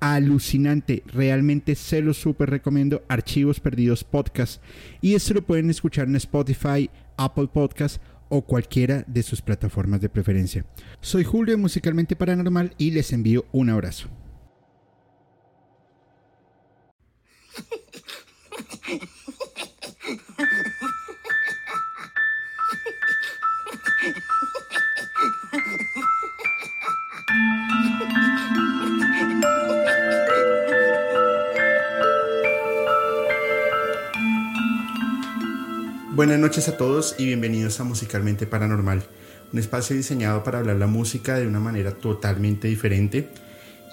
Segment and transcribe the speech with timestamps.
[0.00, 1.02] alucinante.
[1.06, 3.02] Realmente se lo súper recomiendo.
[3.08, 4.62] Archivos Perdidos Podcast.
[5.00, 10.08] Y esto lo pueden escuchar en Spotify, Apple Podcast o cualquiera de sus plataformas de
[10.08, 10.66] preferencia.
[11.00, 14.08] Soy Julio Musicalmente Paranormal y les envío un abrazo.
[36.16, 39.06] Buenas noches a todos y bienvenidos a Musicalmente Paranormal,
[39.52, 43.28] un espacio diseñado para hablar la música de una manera totalmente diferente.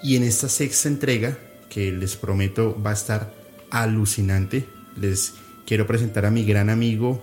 [0.02, 1.36] Y en esta sexta entrega,
[1.68, 3.34] que les prometo va a estar
[3.70, 5.34] alucinante, les
[5.66, 7.22] quiero presentar a mi gran amigo,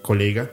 [0.00, 0.50] colega,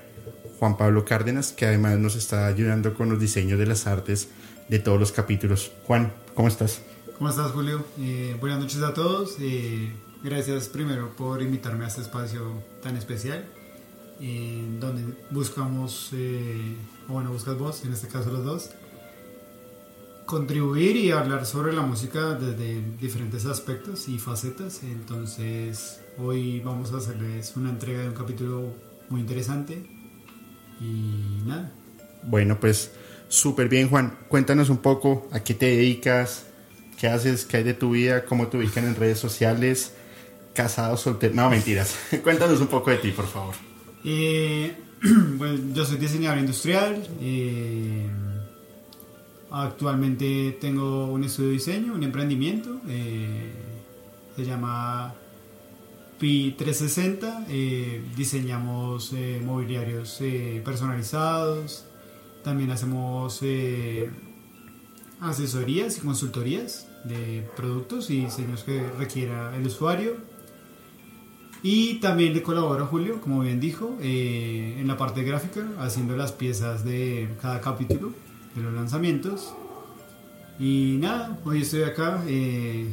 [0.59, 4.28] Juan Pablo Cárdenas, que además nos está ayudando con los diseños de las artes
[4.67, 5.72] de todos los capítulos.
[5.86, 6.81] Juan, ¿cómo estás?
[7.17, 7.86] ¿Cómo estás, Julio?
[7.98, 9.38] Eh, buenas noches a todos.
[9.39, 9.94] Eh,
[10.26, 13.45] gracias primero por invitarme a este espacio tan especial
[14.20, 16.76] en donde buscamos, eh,
[17.08, 18.70] o bueno, buscas vos, en este caso los dos,
[20.26, 24.84] contribuir y hablar sobre la música desde diferentes aspectos y facetas.
[24.84, 28.73] Entonces, hoy vamos a hacerles una entrega de un capítulo
[29.10, 29.86] muy interesante
[30.82, 31.72] y nada.
[32.23, 32.92] Bueno, pues
[33.30, 34.18] súper bien, Juan.
[34.28, 36.45] Cuéntanos un poco a qué te dedicas,
[37.00, 39.94] qué haces, qué hay de tu vida, cómo te ubican en redes sociales,
[40.54, 41.36] casado, soltero.
[41.36, 41.95] No, mentiras.
[42.23, 43.56] Cuéntanos un poco de ti, por favor.
[44.09, 44.73] Eh,
[45.73, 47.05] yo soy diseñador industrial.
[47.19, 48.08] Eh,
[49.52, 52.80] actualmente tengo un estudio de diseño, un emprendimiento.
[52.87, 53.52] Eh,
[54.33, 55.14] se llama
[56.17, 57.48] Pi 360.
[58.15, 60.21] diseñamos mobiliarios
[60.64, 61.83] personalizados.
[62.45, 63.42] También hacemos
[65.20, 70.36] asesorías y consultorías de productos y diseños que requiera el usuario.
[71.64, 76.16] Y también le colaboro a Julio, como bien dijo, eh, en la parte gráfica, haciendo
[76.16, 78.12] las piezas de cada capítulo
[78.56, 79.54] de los lanzamientos.
[80.60, 82.88] Y nada, hoy estoy acá eh,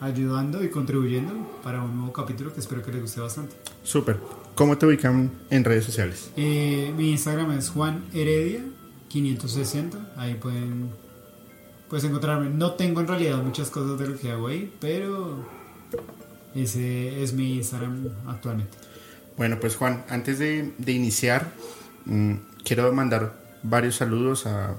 [0.00, 3.56] ayudando y contribuyendo para un nuevo capítulo que espero que les guste bastante.
[3.82, 4.18] Súper.
[4.54, 6.30] ¿Cómo te ubican en redes sociales?
[6.36, 8.62] Eh, mi Instagram es Juan Heredia
[9.08, 10.12] 560.
[10.16, 10.90] Ahí pueden
[11.88, 12.50] pues encontrarme.
[12.50, 15.44] No tengo en realidad muchas cosas de lo que hago ahí, pero
[16.54, 18.76] ese es mi Instagram actualmente.
[19.36, 21.52] Bueno, pues Juan, antes de, iniciar,
[22.04, 24.74] mm, quiero mandar varios saludos a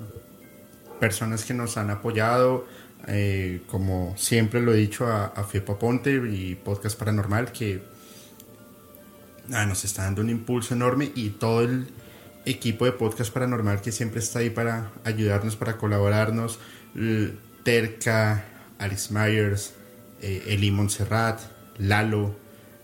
[0.99, 2.65] personas que nos han apoyado,
[3.07, 5.47] eh, como siempre lo he dicho a, a
[5.79, 7.83] Ponte y Podcast Paranormal, que
[9.51, 11.87] ah, nos está dando un impulso enorme y todo el
[12.45, 16.59] equipo de Podcast Paranormal que siempre está ahí para ayudarnos, para colaborarnos,
[17.63, 18.45] Terca,
[18.77, 19.73] Alice Myers,
[20.21, 21.39] eh, Eli Montserrat,
[21.77, 22.35] Lalo,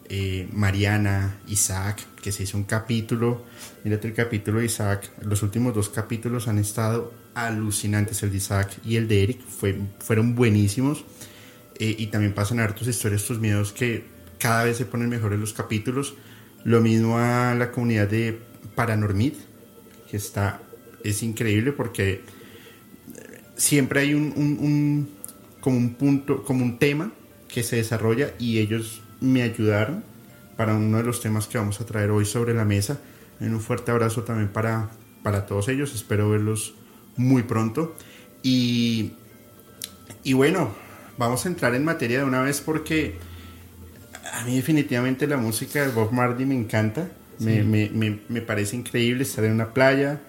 [0.10, 3.46] eh, Mariana, Isaac, que se hizo un capítulo.
[3.84, 5.12] Mírate el capítulo de Isaac.
[5.22, 8.24] Los últimos dos capítulos han estado alucinantes.
[8.24, 9.42] El de Isaac y el de Eric
[10.00, 11.06] fueron buenísimos.
[11.78, 14.04] Eh, y también pasan a ver tus historias, tus miedos que
[14.38, 16.16] cada vez se ponen mejores los capítulos.
[16.64, 18.40] Lo mismo a la comunidad de
[18.76, 19.34] Paranormid,
[20.10, 20.62] que está,
[21.04, 22.22] es increíble porque
[23.56, 25.08] siempre hay un
[25.62, 27.12] como un punto, como un tema
[27.50, 30.04] que se desarrolla y ellos me ayudaron
[30.56, 33.00] para uno de los temas que vamos a traer hoy sobre la mesa.
[33.40, 34.90] Un fuerte abrazo también para,
[35.24, 36.76] para todos ellos, espero verlos
[37.18, 37.96] muy pronto.
[38.44, 39.14] Y,
[40.24, 40.74] y bueno,
[41.18, 43.18] vamos a entrar en materia de una vez porque
[44.34, 47.10] a mí definitivamente la música de Bob Marley me encanta.
[47.40, 50.20] Me, me, me, me, parece increíble estar en una playa,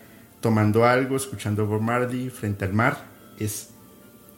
[0.40, 3.04] tomando algo, escuchando Bob Marley frente al mar.
[3.36, 3.70] Es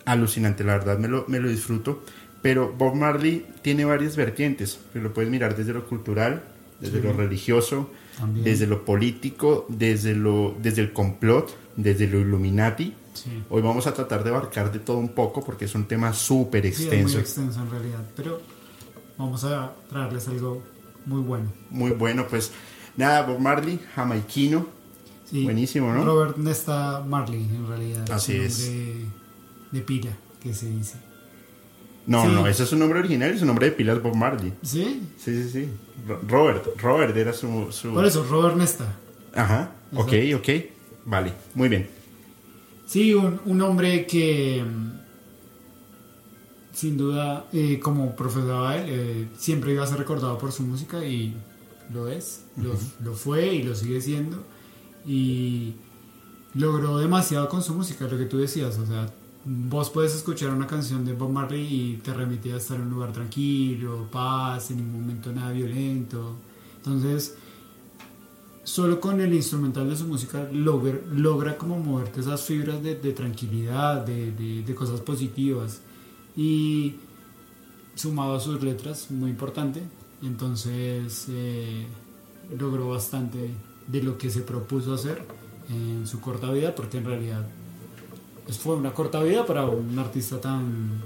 [0.06, 2.02] alucinante, la verdad me lo, me lo disfruto.
[2.42, 6.42] Pero Bob Marley tiene varias vertientes, que lo puedes mirar desde lo cultural,
[6.80, 7.90] desde lo religioso,
[8.34, 12.94] desde lo político, desde, lo, desde el complot, desde lo Illuminati.
[13.48, 16.66] Hoy vamos a tratar de abarcar de todo un poco porque es un tema súper
[16.66, 17.14] extenso.
[17.14, 18.40] muy extenso en realidad, pero
[19.16, 20.62] vamos a traerles algo
[21.06, 21.52] muy bueno.
[21.70, 22.50] Muy bueno, pues
[22.96, 24.66] nada, Bob Marley, jamaiquino.
[25.30, 26.04] Buenísimo, ¿no?
[26.04, 28.10] Robert Nesta Marley, en realidad.
[28.10, 28.66] Así es.
[28.66, 29.06] De,
[29.70, 30.10] de pila,
[30.42, 31.11] que se dice.
[32.06, 32.28] No, Sí.
[32.32, 34.52] no, ese es su nombre original y su nombre de pila es Bob Marley.
[34.62, 35.02] ¿Sí?
[35.16, 35.68] Sí, sí, sí.
[36.08, 37.68] Ro- Robert, Robert era su...
[37.70, 37.92] su...
[37.94, 38.86] Por eso, Robert Nesta.
[39.34, 40.48] Ajá, ok, ok.
[41.04, 41.88] Vale, muy bien.
[42.86, 44.92] Sí, un, un hombre que mm,
[46.74, 51.04] sin duda, eh, como profesaba él, eh, siempre iba a ser recordado por su música
[51.04, 51.34] y
[51.92, 54.42] lo es, lo, lo fue y lo sigue siendo.
[55.06, 55.74] Y
[56.54, 59.08] logró demasiado con su música, lo que tú decías, o sea,
[59.44, 62.90] vos puedes escuchar una canción de Bob Marley y te remite a estar en un
[62.90, 66.36] lugar tranquilo, paz, en ningún momento nada violento.
[66.76, 67.36] Entonces,
[68.64, 74.74] solo con el instrumental de su música logra, como moverte esas fibras de, tranquilidad, de
[74.74, 75.80] cosas positivas.
[76.36, 76.96] Y
[77.94, 79.82] sumado a sus letras, muy importante,
[80.22, 81.86] entonces eh,
[82.58, 83.50] logró bastante
[83.86, 85.22] de lo que se propuso hacer
[85.68, 87.46] en su corta vida, porque en realidad
[88.44, 91.02] pues, fue una corta vida para un artista tan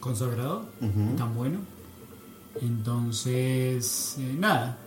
[0.00, 1.16] consagrado, Ujú.
[1.16, 1.58] tan bueno.
[2.60, 4.78] Entonces, eh, nada,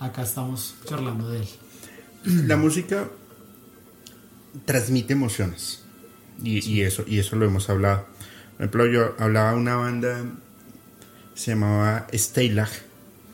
[0.00, 1.48] acá estamos charlando de él.
[2.46, 3.08] La música
[4.64, 5.82] transmite emociones.
[6.42, 8.06] Y, y eso, y eso lo hemos hablado.
[8.56, 10.24] Por ejemplo, yo hablaba de una banda,
[11.34, 12.70] se llamaba Steylag,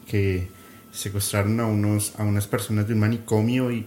[0.07, 0.49] que
[0.93, 3.87] secuestraron a, unos, a unas personas de un manicomio y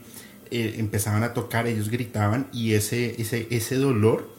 [0.53, 4.29] eh, empezaban a tocar, ellos gritaban y ese, ese, ese dolor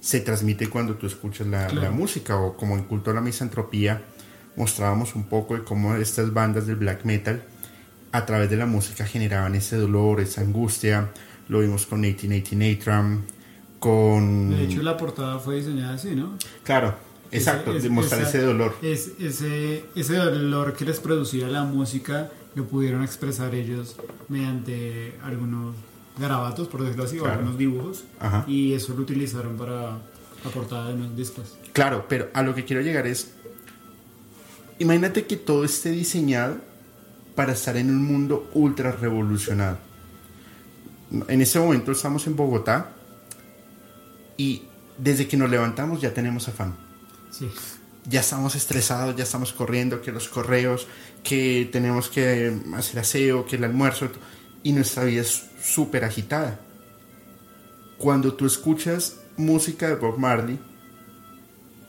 [0.00, 1.82] se transmite cuando tú escuchas la, Claro.
[1.82, 4.02] la música o como en Culto a la Misantropía
[4.56, 7.42] mostrábamos un poco de cómo estas bandas del black metal
[8.12, 11.10] a través de la música generaban ese dolor, esa angustia.
[11.48, 13.22] Lo vimos con 1888 Tram,
[13.78, 14.50] con...
[14.50, 16.36] De hecho, la portada fue diseñada así, ¿no?
[16.64, 16.94] Claro,
[17.30, 18.76] exacto, Ese- es- demostrar esa- ese dolor.
[18.82, 23.96] Es, ese, ese dolor que les producía la música lo pudieron expresar ellos
[24.28, 25.74] mediante algunos
[26.18, 28.04] garabatos, por decirlo así, o algunos dibujos.
[28.18, 28.44] Ajá.
[28.46, 29.98] Y eso lo utilizaron para
[30.44, 31.56] la portada de los discos.
[31.72, 33.32] Claro, pero a lo que quiero llegar es,
[34.78, 36.58] imagínate que todo esté diseñado
[37.34, 39.78] para estar en un mundo ultra revolucionado.
[41.28, 42.92] En ese momento estamos en Bogotá
[44.36, 44.62] y
[44.98, 46.76] desde que nos levantamos ya tenemos afán.
[47.30, 47.50] Sí.
[48.04, 50.86] Ya estamos estresados, ya estamos corriendo, que los correos,
[51.22, 54.08] que tenemos que hacer aseo, que el almuerzo,
[54.62, 56.60] y nuestra vida es súper agitada.
[57.98, 60.58] Cuando tú escuchas música de Bob Marley,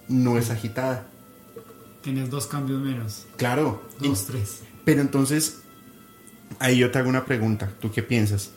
[0.08, 1.08] no es agitada.
[2.02, 3.26] Tienes dos cambios menos.
[3.38, 4.62] Claro, Dos, tres.
[4.84, 5.60] pero entonces,
[6.60, 8.52] ahí yo te hago una pregunta, ¿tú qué piensas?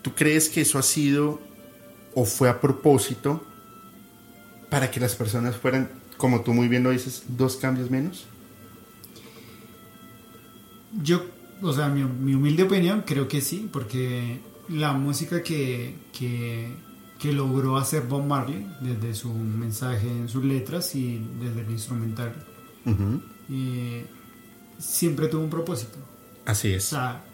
[0.00, 1.40] ¿Tú crees que eso ha sido
[2.14, 3.44] o fue a propósito
[4.70, 5.90] para que las personas fueran,
[6.22, 8.26] como tú muy bien lo dices, dos cambios menos?
[11.02, 11.24] Yo,
[11.62, 14.38] o sea, mi, mi humilde opinión, creo que sí, porque
[14.68, 16.72] la música que, que,
[17.18, 22.32] que logró hacer Bob Marley, desde su mensaje en sus letras y desde el instrumental,
[23.50, 24.06] eh,
[24.78, 25.98] siempre tuvo un propósito.
[26.46, 26.84] Así O es.
[26.84, 27.24] sea,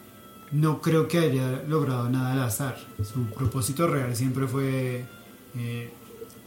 [0.50, 2.78] no creo que haya logrado nada al azar.
[3.04, 5.04] Su propósito real siempre fue
[5.56, 5.90] eh,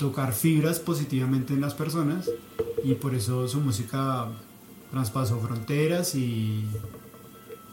[0.01, 2.29] tocar fibras positivamente en las personas
[2.83, 4.27] y por eso su música
[4.89, 6.65] traspasó fronteras y,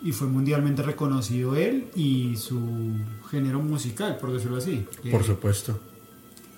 [0.02, 2.60] y fue mundialmente reconocido él y su
[3.30, 4.84] género musical, por decirlo así.
[5.10, 5.80] Por supuesto.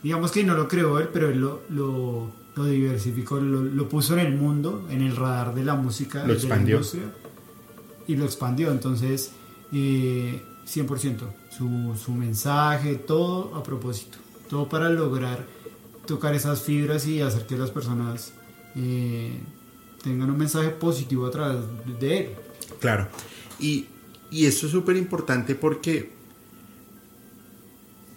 [0.02, 4.14] digamos que no lo creó él, pero él lo, lo, lo diversificó, lo, lo puso
[4.18, 6.74] en el mundo, en el radar de la música, Lo de expandió.
[6.76, 7.14] la industria,
[8.08, 8.72] y lo expandió.
[8.72, 9.30] Entonces,
[9.72, 11.16] eh, 100%,
[11.56, 15.59] su, su mensaje, todo a propósito, todo para lograr
[16.10, 18.32] tocar esas fibras y hacer que las personas
[18.74, 19.38] eh,
[20.02, 21.60] tengan un mensaje positivo a través
[22.00, 22.28] de él.
[22.80, 23.06] Claro.
[23.60, 23.86] Y,
[24.30, 26.10] y esto es súper importante porque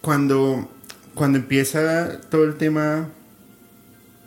[0.02, 0.70] cuando,
[1.14, 3.10] cuando empieza todo el tema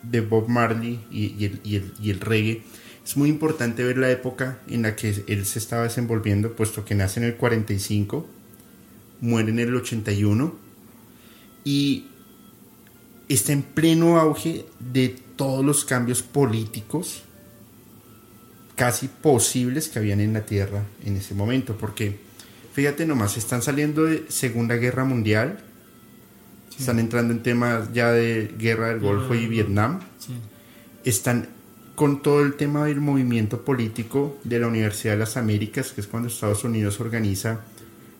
[0.02, 2.62] de Bob Marley y, y el, y el- y el reggae,
[3.04, 6.94] es muy importante ver la época en la que él se estaba desenvolviendo, puesto que
[6.94, 8.26] nace en el 45,
[9.20, 10.54] muere en el 81
[11.64, 12.06] y
[13.28, 17.23] está en pleno auge de todos los cambios políticos
[18.75, 22.18] casi posibles que habían en la Tierra en ese momento, porque
[22.75, 25.59] fíjate nomás, están saliendo de Segunda Guerra Mundial,
[26.68, 26.76] Sí.
[26.80, 29.47] están entrando en temas ya de Guerra del Golfo y.
[29.47, 30.35] Vietnam, Sí.
[31.04, 31.49] están
[31.95, 36.06] con todo el tema del movimiento político de la Universidad de las Américas, que es
[36.06, 37.61] cuando Estados Unidos organiza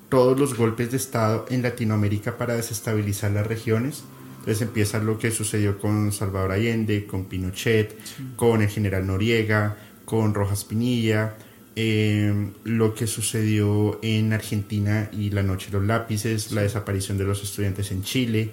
[0.09, 4.05] todos los golpes de Estado en Latinoamérica para desestabilizar las regiones.
[4.47, 7.99] Entonces empieza lo que sucedió con Salvador Allende, con Pinochet,
[8.37, 11.35] con el general Noriega, con Rojas Pinilla,
[11.75, 17.25] eh, lo que sucedió en Argentina y la noche de los lápices, la desaparición de
[17.25, 18.53] los estudiantes en Chile,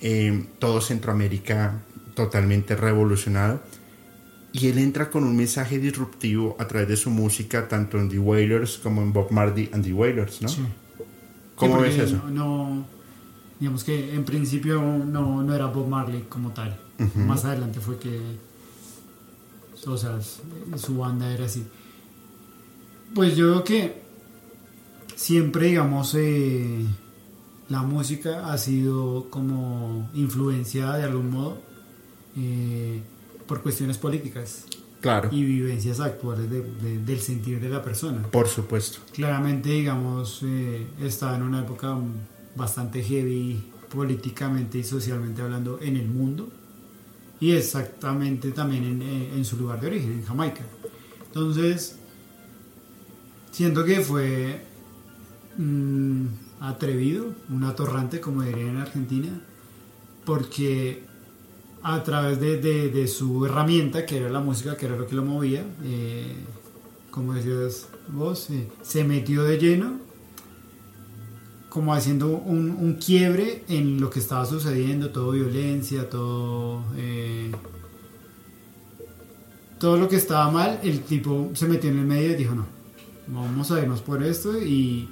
[0.00, 1.82] eh, todo Centroamérica
[2.14, 3.60] totalmente revolucionado.
[4.54, 8.18] Y él entra con un mensaje disruptivo a través de su música, tanto en The
[8.18, 10.48] Wailers como en Bob Marley and The Wailers, ¿no?
[10.48, 10.62] Sí.
[11.56, 12.22] ¿Cómo Sí, ves eso?
[12.30, 12.95] No,
[13.60, 16.78] digamos que en principio no, no era Bob Marley como tal.
[17.14, 18.18] Más adelante fue que,
[19.86, 20.18] o sea,
[20.76, 21.64] su banda era así.
[23.14, 24.02] Pues yo creo que
[25.14, 26.84] siempre, digamos, eh,
[27.68, 31.58] la música ha sido como influenciada de algún modo
[32.36, 33.00] eh,
[33.46, 34.64] por cuestiones políticas
[35.00, 38.22] Claro, y vivencias actuales de- de- del sentir de la persona.
[38.30, 38.98] por supuesto.
[39.12, 41.96] Claramente, digamos, eh, estaba en una época
[42.56, 46.50] bastante heavy políticamente y socialmente hablando en el mundo
[47.38, 50.62] y exactamente también en, eh, en su lugar de origen, en Jamaica.
[51.26, 51.96] Entonces,
[53.50, 54.62] siento que fue
[55.58, 56.26] mm,
[56.60, 59.28] atrevido, un atorrante, como dirían en Argentina,
[60.24, 61.04] porque
[61.82, 65.64] a través de, su herramienta, que era la música, que era lo que lo movía,
[65.84, 66.34] eh,
[67.10, 70.00] como decías vos, eh, se metió de lleno,
[71.76, 76.82] como haciendo un, un quiebre en lo que estaba sucediendo, todo violencia, todo...
[76.96, 77.52] eh,
[79.78, 82.64] todo lo que estaba mal, el tipo se metió en el medio y dijo, no,
[83.28, 85.06] vamos a irnos por esto y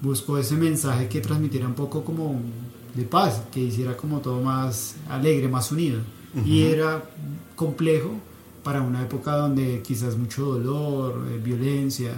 [0.00, 2.40] buscó ese mensaje que transmitiera un poco como
[2.94, 6.00] de paz, que hiciera como todo más alegre, más unido.
[6.46, 7.04] Y era
[7.56, 8.12] complejo
[8.64, 12.14] para una época donde quizás mucho dolor, eh, violencia.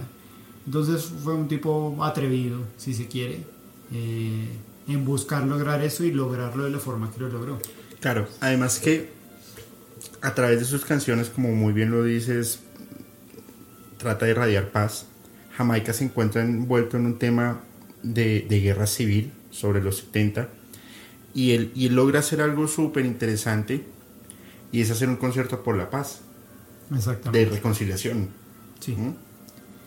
[0.65, 3.51] Entonces fue un tipo atrevido, si se quiere,
[3.93, 4.47] eh,
[4.87, 7.59] en buscar lograr eso y lograrlo de la forma que lo logró.
[7.99, 9.11] Claro, además que
[10.21, 12.59] a través de sus canciones, como muy bien lo dices,
[13.97, 15.05] trata de irradiar paz.
[15.55, 17.61] Jamaica se encuentra envuelto en un tema
[18.01, 20.49] de, de guerra civil sobre los 70
[21.33, 23.83] y él, y él logra hacer algo súper interesante
[24.71, 26.21] y es hacer un concierto por la paz,
[27.31, 28.29] de reconciliación.
[28.79, 28.93] Sí.
[28.93, 29.15] ¿Mm?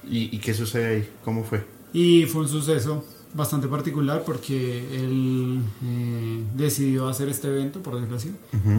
[0.09, 1.11] ¿Y, ¿Y qué sucede ahí?
[1.25, 1.65] ¿Cómo fue?
[1.93, 3.05] Y fue un suceso
[3.37, 8.31] bastante particular porque él eh, decidió hacer este evento, por decirlo así,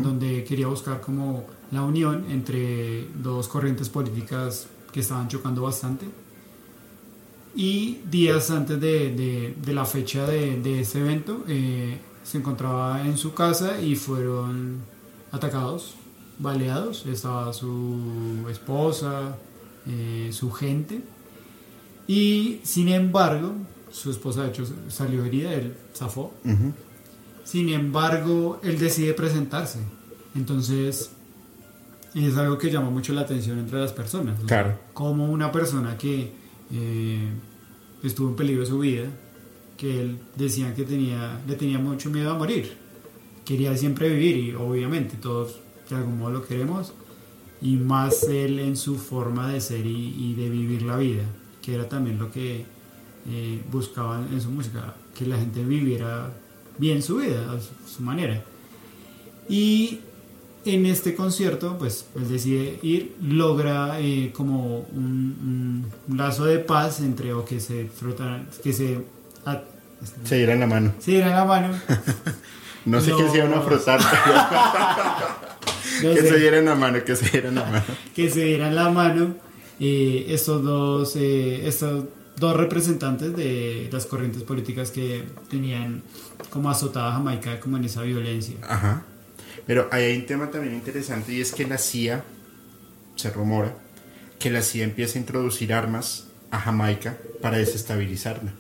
[0.04, 6.06] donde quería buscar como la unión entre dos corrientes políticas que estaban chocando bastante.
[7.56, 13.06] Y días antes de, de- de la fecha de, de ese evento, eh, se encontraba
[13.06, 14.78] en su casa y fueron
[15.32, 15.96] atacados,
[16.40, 17.06] baleados.
[17.08, 19.38] Estaba su esposa,
[19.88, 21.02] eh, su gente.
[22.08, 23.54] Y sin embargo,
[23.91, 26.34] su esposa de hecho salió herida, él zafó.
[27.44, 29.79] Sin embargo, él decide presentarse.
[30.36, 31.12] Entonces,
[32.13, 34.39] es algo que llama mucho la atención entre las personas.
[34.46, 34.77] Claro.
[34.94, 36.32] Como una persona que
[36.74, 37.29] eh,
[38.03, 39.06] estuvo en peligro de su vida,
[39.77, 42.75] que él decía que tenía, le tenía mucho miedo a morir.
[43.46, 46.94] Quería siempre vivir y obviamente todos de algún modo lo queremos.
[47.62, 51.24] Y más él en su forma de ser y, y de vivir la vida,
[51.62, 52.65] que era también lo que
[53.29, 56.31] eh, buscaba en su música, que la gente viviera
[56.77, 58.43] bien su vida, a su, su manera.
[59.50, 60.00] Y
[60.65, 67.00] en este concierto, pues él decide ir, logra eh, como un, un lazo de paz
[67.00, 69.00] entre o que se frotan, que se,
[69.46, 69.62] a-
[70.25, 70.93] Se dieran la mano.
[71.00, 71.79] se dieran la mano.
[72.86, 73.31] No sé qué No.
[73.34, 74.00] se iban a frotar.
[76.03, 77.84] no que sé, se dieran la mano, que se dieran la mano.
[78.15, 79.36] que se dieran la mano
[79.79, 82.05] eh, estos dos eh, estos
[82.38, 86.03] dos representantes de las corrientes políticas que tenían
[86.50, 88.56] como azotada Jamaica como en esa violencia.
[88.63, 89.03] Ajá.
[89.65, 92.24] Pero hay un tema también interesante y es que la CIA,
[93.15, 93.75] se rumora,
[94.39, 98.53] que la CIA empieza a introducir armas a Jamaica para desestabilizarla.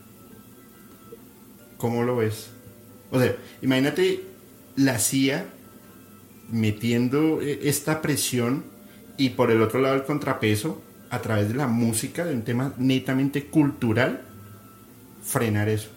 [1.77, 2.49] ¿Cómo lo ves?
[3.11, 4.23] O sea, imagínate
[4.75, 5.45] la CIA
[6.51, 8.65] metiendo eh, esta presión
[9.17, 12.73] y por el otro lado el contrapeso a través de la música, de un tema
[12.77, 14.21] netamente cultural,
[15.23, 15.89] frenar eso.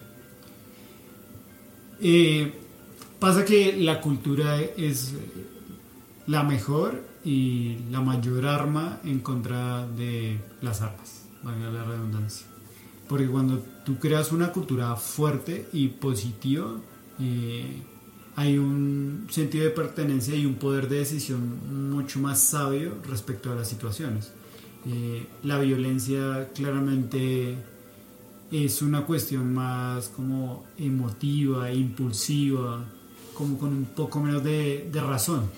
[2.01, 2.53] Eh,
[3.19, 5.13] pasa que la cultura es
[6.27, 12.47] la mejor y la mayor arma en contra de las armas, valga la redundancia.
[13.07, 16.71] Porque cuando tú creas una cultura fuerte y positiva,
[17.19, 17.81] eh,
[18.35, 23.55] hay un sentido de pertenencia y un poder de decisión mucho más sabio respecto a
[23.55, 24.31] las situaciones.
[24.85, 27.55] Eh, la violencia claramente
[28.51, 32.83] es una cuestión más como emotiva, impulsiva,
[33.33, 35.49] como con un poco menos de, de razón.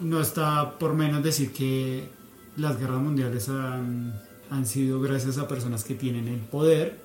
[0.00, 2.08] No está por menos decir que
[2.56, 7.00] las guerras mundiales han, han sido gracias a personas que tienen el poder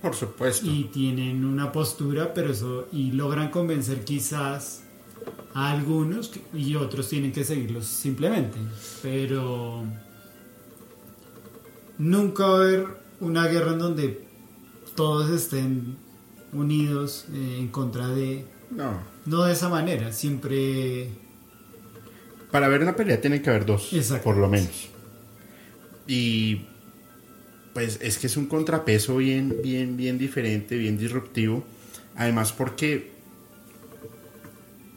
[0.00, 0.66] Por supuesto.
[0.66, 4.81] y tienen una postura, pero eso y logran convencer quizás
[5.54, 8.58] a algunos y otros tienen que seguirlos simplemente.
[9.02, 9.84] Pero
[11.98, 12.86] nunca va a haber
[13.20, 14.26] una guerra en donde
[14.94, 15.96] todos estén
[16.52, 18.44] unidos eh, en contra de...
[18.70, 19.00] No.
[19.26, 21.08] No de esa manera, siempre...
[22.50, 23.90] Para ver una pelea tiene que haber dos,
[24.22, 24.88] por lo menos.
[26.06, 26.66] Y
[27.72, 31.64] pues es que es un contrapeso bien, bien, bien diferente, bien disruptivo.
[32.14, 33.10] Además porque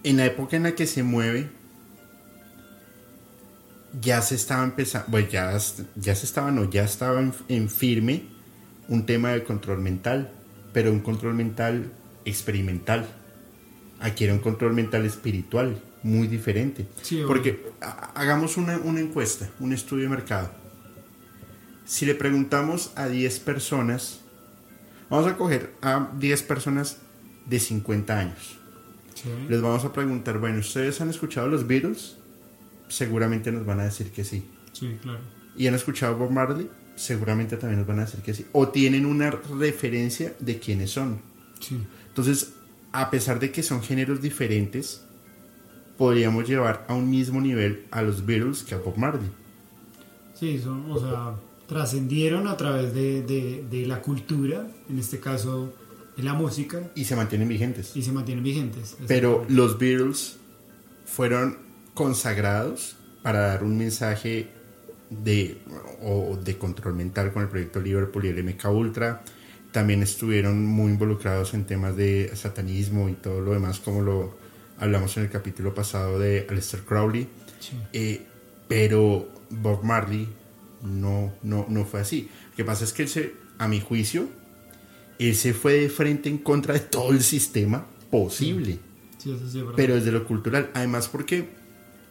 [0.06, 1.50] en la época en la que se mueve,
[4.00, 5.52] ya se estaba empezando, bueno, ya,
[5.96, 8.24] ya se estaba, no, ya estaba en, firme
[8.88, 10.32] un tema de control mental,
[10.74, 11.92] pero un control mental
[12.24, 13.08] experimental.
[14.00, 16.86] Aquí era un control mental espiritual, muy diferente.
[17.26, 17.66] Porque
[18.14, 20.52] hagamos una, una encuesta, un estudio de mercado.
[21.84, 24.20] Si le preguntamos a 10 personas,
[25.10, 26.98] vamos a coger a 10 personas
[27.48, 28.65] de 50 años
[29.50, 32.18] les vamos a preguntar, bueno, ¿ustedes han escuchado los Beatles?
[32.88, 34.46] Seguramente nos van a decir que sí.
[34.74, 35.20] Sí, claro.
[35.58, 36.70] ¿Y han escuchado Bob Marley?
[36.96, 38.46] Seguramente también nos van a decir que sí.
[38.52, 41.20] O tienen una referencia de quiénes son.
[41.60, 41.78] Sí.
[42.08, 42.54] Entonces,
[42.92, 45.04] a pesar de que son géneros diferentes,
[45.98, 49.30] podríamos llevar a un mismo nivel a los Beatles que a Bob Marley.
[50.34, 51.36] Sí, son, o sea,
[51.68, 53.22] trascendieron a través de,
[53.70, 55.74] de la cultura, en este caso
[56.24, 56.92] la música.
[56.96, 57.96] Y se mantienen vigentes.
[57.96, 58.96] Y se mantienen vigentes.
[59.08, 60.38] Pero los Beatles
[61.06, 61.58] fueron
[61.94, 64.50] consagrados para dar un mensaje
[65.10, 65.58] de,
[66.02, 69.24] o de control mental con el proyecto Liverpool y el MK Ultra.
[69.72, 74.38] También estuvieron muy involucrados en temas de satanismo y todo lo demás, como lo
[74.78, 77.28] hablamos en el capítulo pasado de Aleister Crowley.
[77.92, 78.26] Eh,
[78.68, 80.28] pero Bob Marley
[80.84, 82.30] no, no, no fue así.
[82.52, 84.30] Lo que pasa es que él se, a mi juicio,
[85.20, 88.80] él se fue de frente en contra de todo el sistema posible.
[89.76, 90.70] pero desde lo cultural.
[90.74, 91.48] Además porque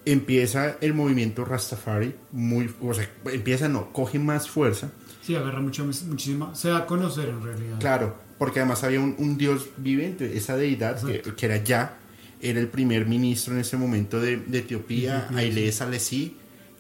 [0.05, 2.71] empieza el movimiento Rastafari muy...
[2.81, 4.91] O sea, empieza, no, coge más fuerza.
[5.23, 6.55] Sí, agarra mucho, muchísima...
[6.55, 7.79] Se da a conocer en realidad.
[7.81, 11.99] Claro, porque además había un, dios viviente, esa deidad que, era ya,
[12.41, 16.37] era el primer ministro en ese momento de, Etiopía, Haile Selassie,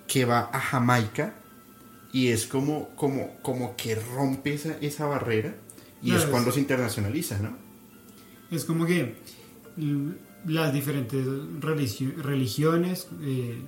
[0.06, 1.34] que va a Jamaica
[2.12, 5.54] y es como, como, como que rompe esa, esa barrera
[6.04, 7.56] y es cuando se internacionaliza, ¿no?
[8.50, 9.16] Es como que
[10.46, 11.26] las diferentes
[11.60, 13.62] religiones eh,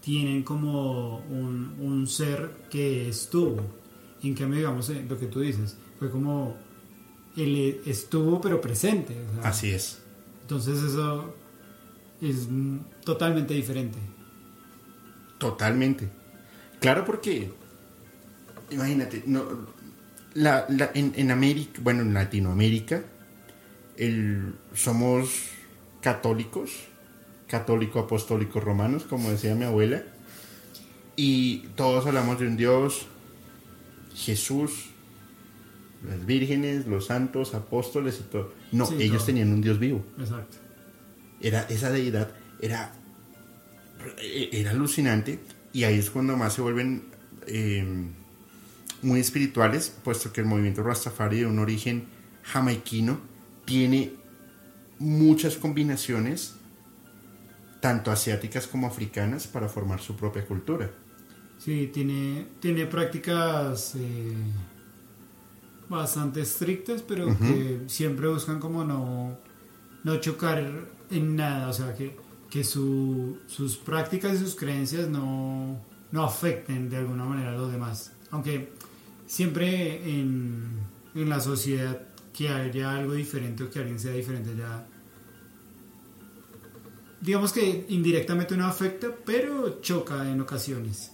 [0.00, 3.60] tienen como un, ser que estuvo.
[4.22, 6.56] En cambio, digamos, eh, lo que tú dices, fue como
[7.36, 9.16] él estuvo pero presente.
[9.42, 10.00] Así es.
[10.42, 11.34] Entonces eso
[12.20, 12.48] es
[13.04, 13.98] totalmente diferente.
[15.38, 16.08] Totalmente.
[16.80, 17.50] Claro porque,
[18.70, 19.73] imagínate, no,
[20.34, 23.02] la, en, América, bueno, en Latinoamérica,
[23.96, 25.30] el, somos
[26.00, 26.70] católicos,
[27.46, 30.02] católico apostólicos romanos, como decía mi abuela,
[31.16, 33.06] y todos hablamos de un Dios,
[34.14, 34.90] Jesús,
[36.06, 38.52] las vírgenes, los santos, apóstoles y todo.
[38.72, 40.04] No, ellos tenían un Dios vivo.
[40.18, 40.58] Exacto.
[41.40, 42.92] Era, esa deidad era,
[44.52, 45.38] era alucinante
[45.72, 47.04] y ahí es cuando más se vuelven...
[47.46, 48.08] Eh,
[49.04, 52.06] muy espirituales, puesto que el movimiento Rastafari de un origen
[52.42, 53.18] jamaiquino
[53.64, 54.14] tiene
[54.98, 56.56] muchas combinaciones,
[57.80, 60.90] tanto asiáticas como africanas, para formar su propia cultura.
[61.58, 64.34] Sí, tiene, tiene prácticas eh,
[65.88, 69.38] bastante estrictas, pero que siempre buscan como no,
[70.02, 72.16] no chocar en nada, o sea, que,
[72.50, 78.12] que sus prácticas y sus creencias no, no afecten de alguna manera a los demás.
[78.30, 78.72] Aunque
[79.26, 80.78] siempre en,
[81.14, 82.00] en la sociedad
[82.32, 84.86] que haya algo diferente o que alguien sea diferente ya
[87.24, 91.10] digamos que indirectamente no afecta, pero choca en ocasiones.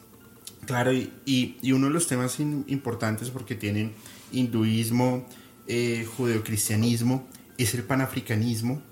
[0.67, 3.93] Claro, y, y, uno de los temas importantes porque tienen
[4.33, 5.27] hinduismo,
[5.69, 8.83] eh, judeocristianismo, es el panafricanismo,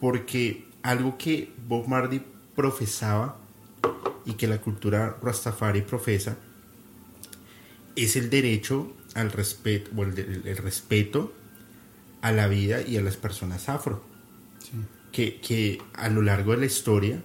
[0.00, 2.22] porque algo que Bob Marley
[2.56, 3.38] profesaba
[4.24, 6.36] y que la cultura Rastafari profesa
[7.96, 11.34] es el derecho al respeto, o el, respeto
[12.20, 14.04] a la vida y a las personas afro,
[15.10, 17.22] que, que a lo largo de la historia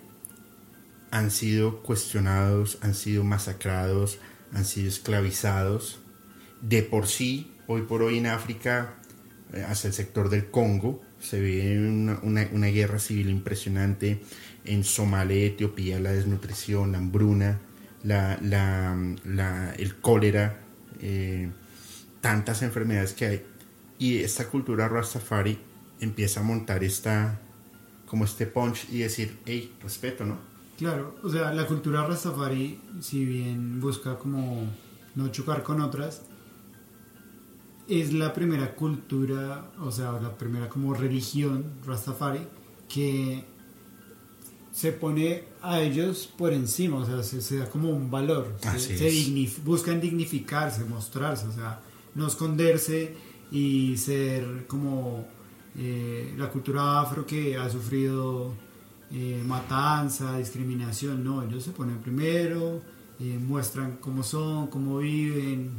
[1.12, 4.20] han sido cuestionados, han sido masacrados,
[4.54, 6.00] han sido esclavizados.
[6.62, 8.96] De por sí, hoy por hoy en África,
[9.54, 11.78] eh, hacia el sector del Congo, se ve
[12.22, 14.22] una, una, guerra civil impresionante.
[14.66, 17.62] En Somalia, Etiopía, la desnutrición, la hambruna,
[18.08, 18.40] la,
[19.26, 20.60] la, el cólera,
[21.02, 21.52] eh,
[22.22, 23.46] tantas enfermedades que hay.
[24.00, 25.60] Y esta cultura Rastafari
[26.00, 27.40] empieza a montar esta,
[28.06, 30.38] como este punch y decir, hey, respeto, ¿no?
[30.78, 34.68] Claro, o sea, la cultura Rastafari, si bien busca como
[35.16, 36.22] no chocar con otras,
[37.90, 42.42] es la primera cultura, o sea, la primera como religión Rastafari
[42.88, 43.44] que
[44.78, 50.00] se pone a ellos por encima, o sea, se, da como un valor, se, buscan
[50.00, 51.80] dignificarse, mostrarse, o sea,
[52.14, 53.16] no esconderse
[53.50, 55.26] y ser como
[55.76, 58.54] eh, la cultura afro que ha sufrido
[59.12, 62.80] eh, matanza, discriminación, no, ellos se ponen primero,
[63.20, 65.72] eh, muestran cómo son, cómo viven,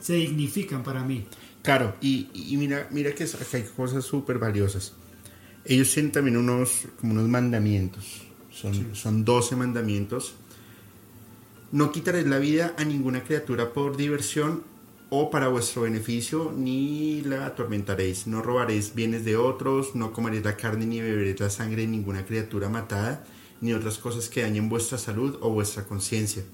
[0.00, 1.24] se dignifican para mí.
[1.62, 4.92] Claro, y, mira, mira que hay cosas súper valiosas.
[5.68, 10.34] Ellos tienen también unos, como unos mandamientos, son, son 12 mandamientos.
[11.72, 14.62] No quitaréis la vida a ninguna criatura por diversión
[15.10, 18.26] o para vuestro beneficio, ni la atormentaréis.
[18.26, 22.24] No robaréis bienes de otros, no comeréis la carne ni beberéis la sangre de ninguna
[22.24, 23.24] criatura matada,
[23.60, 26.44] ni otras cosas que dañen vuestra salud o vuestra conciencia.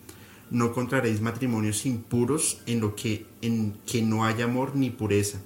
[0.51, 5.41] No contraréis matrimonios impuros en lo que, en que no haya amor ni pureza.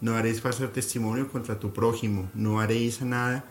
[0.00, 2.30] No haréis falso testimonio contra tu prójimo.
[2.34, 3.44] No haréis a nada,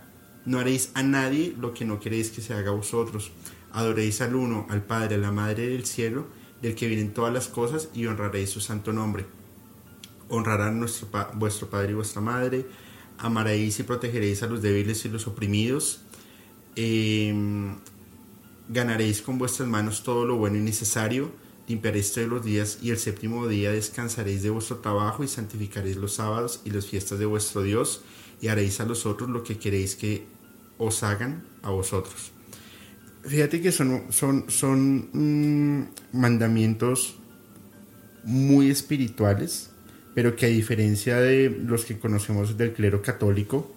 [0.45, 3.31] no haréis a nadie lo que no queréis que se haga a vosotros.
[3.71, 6.27] Adoréis al uno, al Padre, a la Madre del cielo,
[6.61, 9.25] del que vienen todas las cosas, y honraréis su santo nombre.
[10.27, 12.65] Honrarán nuestro, vuestro Padre y vuestra Madre.
[13.19, 16.01] Amaréis y protegeréis a los débiles y los oprimidos.
[16.75, 17.75] Em,
[18.69, 21.31] ganaréis con vuestras manos todo lo bueno y necesario.
[21.69, 26.15] Limpiaréis todos los días y el séptimo día descansaréis de vuestro trabajo y santificaréis los
[26.15, 28.01] sábados y las fiestas de vuestro Dios
[28.41, 30.25] y haréis a los otros lo que queréis que
[30.79, 32.31] os hagan a vosotros.
[33.23, 37.17] Fíjate que son, son, son mm, mandamientos
[38.23, 39.69] muy espirituales,
[40.15, 43.75] pero que a diferencia de los que conocemos del clero católico,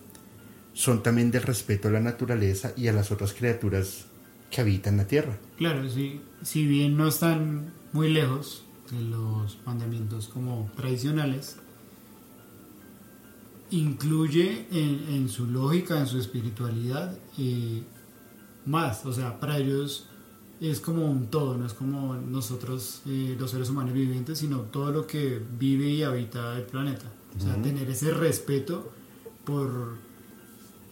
[0.73, 4.07] son también del respeto a la naturaleza y a las otras criaturas
[4.51, 5.37] que habitan la tierra.
[5.59, 6.23] Claro, sí.
[6.43, 11.57] Si bien no están muy lejos de los mandamientos como tradicionales,
[13.71, 17.83] incluye en, su lógica, en su espiritualidad, eh,
[18.67, 19.05] más.
[19.07, 20.07] O sea, para ellos
[20.61, 24.93] es como un todo, no es como nosotros eh, los seres humanos vivientes, sino todo
[24.93, 27.07] lo que vive y habita el planeta.
[27.37, 28.93] O sea, tener ese respeto
[29.45, 29.97] por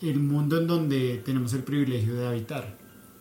[0.00, 2.78] el mundo en donde tenemos el privilegio de habitar.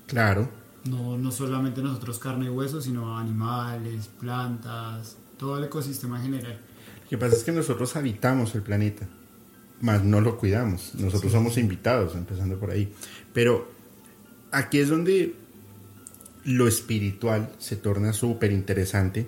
[0.08, 0.50] Claro.
[0.86, 6.60] No, no solamente nosotros carne y hueso, sino animales, plantas, todo el ecosistema en general.
[7.04, 9.08] Lo que pasa es que nosotros habitamos el planeta,
[9.82, 10.94] más no lo cuidamos.
[10.96, 12.94] Nosotros somos invitados, empezando por ahí.
[13.34, 13.70] Pero
[14.52, 15.36] aquí es donde
[16.46, 19.28] lo espiritual se torna súper interesante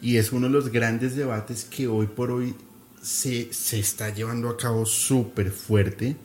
[0.00, 2.54] y es uno de los grandes debates que hoy por hoy
[3.00, 6.16] se, se está llevando a cabo súper fuerte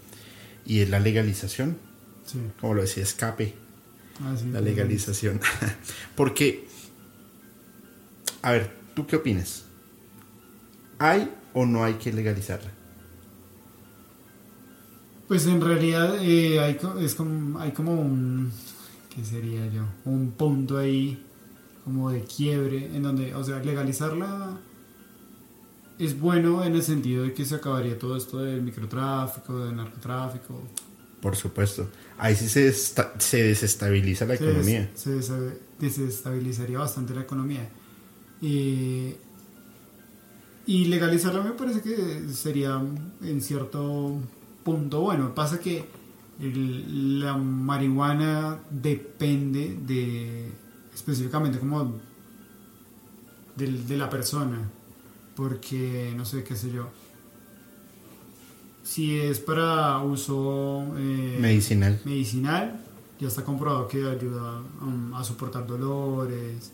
[0.66, 1.78] y es la legalización.
[2.60, 3.54] Como lo decía, escape
[4.24, 5.40] Ah, la legalización.
[6.16, 6.68] Porque,
[8.42, 9.66] a ver, ¿tú qué opinas?
[11.00, 12.72] ¿Hay o no hay que legalizarla?
[15.28, 18.52] Pues en realidad eh, hay, es como, hay como un,
[19.14, 19.84] ¿qué sería yo?
[20.06, 21.24] Un punto ahí
[21.84, 24.58] como de quiebre en donde, o sea, legalizarla
[26.00, 30.62] es bueno en el sentido de que se acabaría todo esto del microtráfico, del narcotráfico,
[31.22, 31.90] por supuesto.
[32.18, 34.90] Ahí sí se, se desestabiliza la economía.
[34.96, 35.12] se
[35.80, 37.70] desestabilizaría bastante la economía.
[38.42, 39.16] y
[40.86, 42.82] legalizarla me parece que sería
[43.22, 44.20] en cierto
[44.64, 45.34] punto bueno.
[45.34, 45.86] Pasa que
[46.40, 50.52] la marihuana depende de
[50.94, 52.00] específicamente como
[53.56, 54.70] de la persona.
[55.36, 56.90] Porque, no sé, qué sé yo
[58.88, 62.00] si es para uso eh, medicinal.
[62.06, 62.80] medicinal,
[63.20, 66.72] ya está comprobado que ayuda um, a soportar dolores,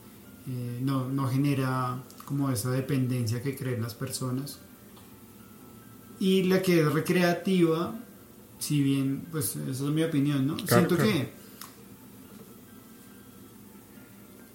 [0.47, 4.59] eh, no, no genera como esa dependencia que creen las personas.
[6.19, 7.95] Y la que es recreativa,
[8.59, 10.57] si bien, pues esa es mi opinión, ¿no?
[10.67, 11.41] Siento que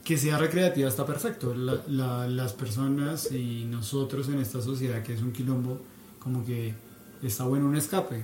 [0.04, 1.54] que sea recreativa está perfecto.
[1.54, 5.82] las personas y nosotros en esta sociedad que es un quilombo,
[6.18, 6.87] como que
[7.22, 8.22] está bueno un escape.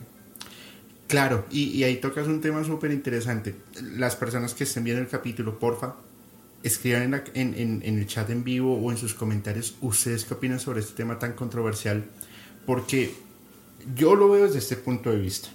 [1.06, 3.54] Claro, y, ahí tocas un tema súper interesante.
[3.96, 5.96] Las personas que estén viendo el capítulo, porfa,
[6.62, 10.80] escriban en, en, el chat en vivo o en sus comentarios ustedes qué opinan sobre
[10.80, 12.04] este tema tan controversial,
[12.64, 13.12] porque
[13.94, 15.48] yo lo veo desde este punto de vista.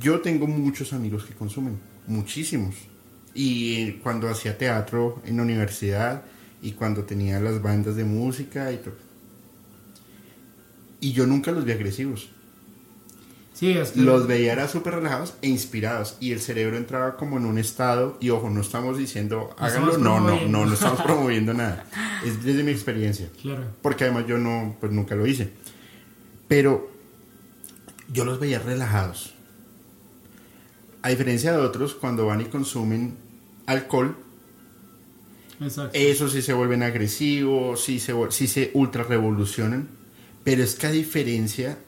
[0.00, 2.76] Yo tengo muchos amigos que consumen, muchísimos.
[3.34, 6.24] Y cuando hacía teatro en la universidad
[6.62, 9.09] y cuando tenía las bandas de música y todo
[11.00, 12.28] y yo nunca los vi agresivos.
[13.54, 17.36] Sí, es que- Los veía era súper relajados e inspirados y el cerebro entraba como
[17.36, 21.52] en un estado y ojo, no estamos diciendo háganlo, no, no, no, no estamos promoviendo
[21.52, 21.84] nada.
[22.24, 23.64] Es desde mi experiencia, Claro.
[23.82, 25.50] porque además yo no, pues nunca lo hice.
[26.48, 26.90] Pero
[28.12, 29.34] yo los veía relajados.
[31.02, 33.14] A diferencia de otros, cuando van y consumen
[33.66, 34.16] alcohol,
[35.62, 35.90] Exacto.
[35.92, 39.88] Eso sí se vuelven agresivos, sí se, sí se ultra revolucionan,
[40.50, 41.78] pero es que a diferencia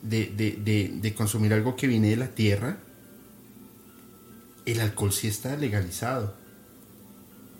[0.00, 2.78] de, de- de- de consumir algo que viene de la tierra,
[4.64, 6.34] el alcohol sí está legalizado.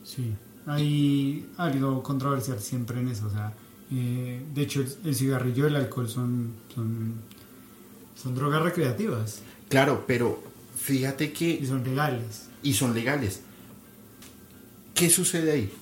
[0.04, 0.32] Sí,
[0.66, 3.26] hay algo controversial siempre en eso.
[3.26, 3.52] O sea,
[3.90, 7.14] eh, de hecho, el, el cigarrillo y el alcohol son, son,
[8.14, 10.40] son drogas recreativas Claro, pero
[10.76, 11.66] fíjate y que...
[11.66, 12.46] son legales.
[12.62, 13.40] Y son legales.
[14.94, 15.72] ¿Qué sucede ahí?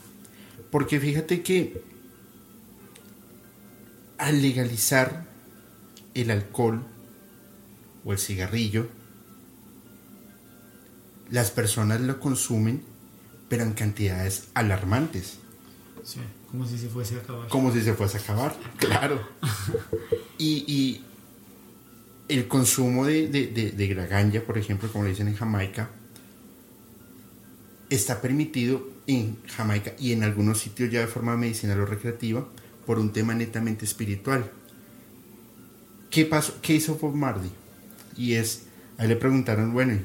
[0.70, 1.91] Porque fíjate que
[4.22, 5.24] al legalizar
[6.14, 6.82] el alcohol
[8.04, 8.88] o el cigarrillo,
[11.30, 12.82] las personas lo consumen,
[13.48, 15.38] pero en cantidades alarmantes,
[16.04, 16.18] Sí,
[16.50, 17.48] como si se fuese a acabar.
[17.48, 19.20] como si se fuese a acabar, claro.
[20.38, 21.04] Y, y
[22.28, 25.90] el consumo de, de, de, de la ganja, por ejemplo, como le dicen en Jamaica,
[27.90, 32.44] está permitido en Jamaica y en algunos sitios ya de forma medicinal o recreativa
[32.86, 34.50] por un tema netamente espiritual.
[36.10, 36.54] ¿Qué pasó?
[36.60, 37.50] ¿Qué hizo Bob Marley?
[38.16, 38.64] Y es,
[38.98, 39.98] a él le preguntaron, bueno,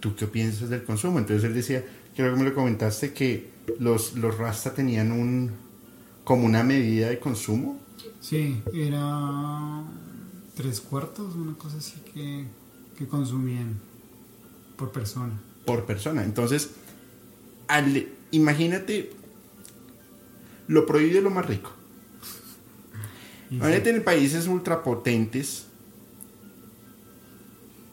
[0.00, 1.18] ¿tú qué piensas del consumo?
[1.18, 1.84] Entonces él decía,
[2.16, 5.50] creo que me lo comentaste, que los, los Rasta tenían un,
[6.24, 7.78] como una medida de consumo.
[8.20, 9.82] Sí, era
[10.54, 12.44] tres cuartos, una cosa así que,
[12.96, 13.78] que consumían
[14.76, 15.38] por persona.
[15.66, 16.24] por persona.
[16.24, 16.70] Entonces,
[17.68, 19.12] al- imagínate
[20.70, 21.72] lo prohibido es lo más rico.
[23.50, 25.66] Y Imagínate en países ultrapotentes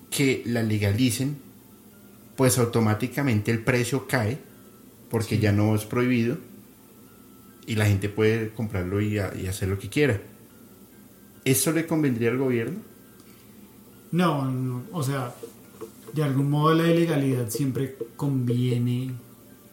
[0.10, 1.38] que la legalicen,
[2.36, 4.38] pues automáticamente el precio cae
[5.10, 6.38] porque ya no es prohibido
[7.66, 10.22] y la gente puede comprarlo y, a- y hacer lo que quiera.
[11.46, 12.80] ¿Eso le convendría al gobierno?
[14.12, 15.34] No, no, o sea,
[16.14, 19.12] de algún modo la ilegalidad siempre conviene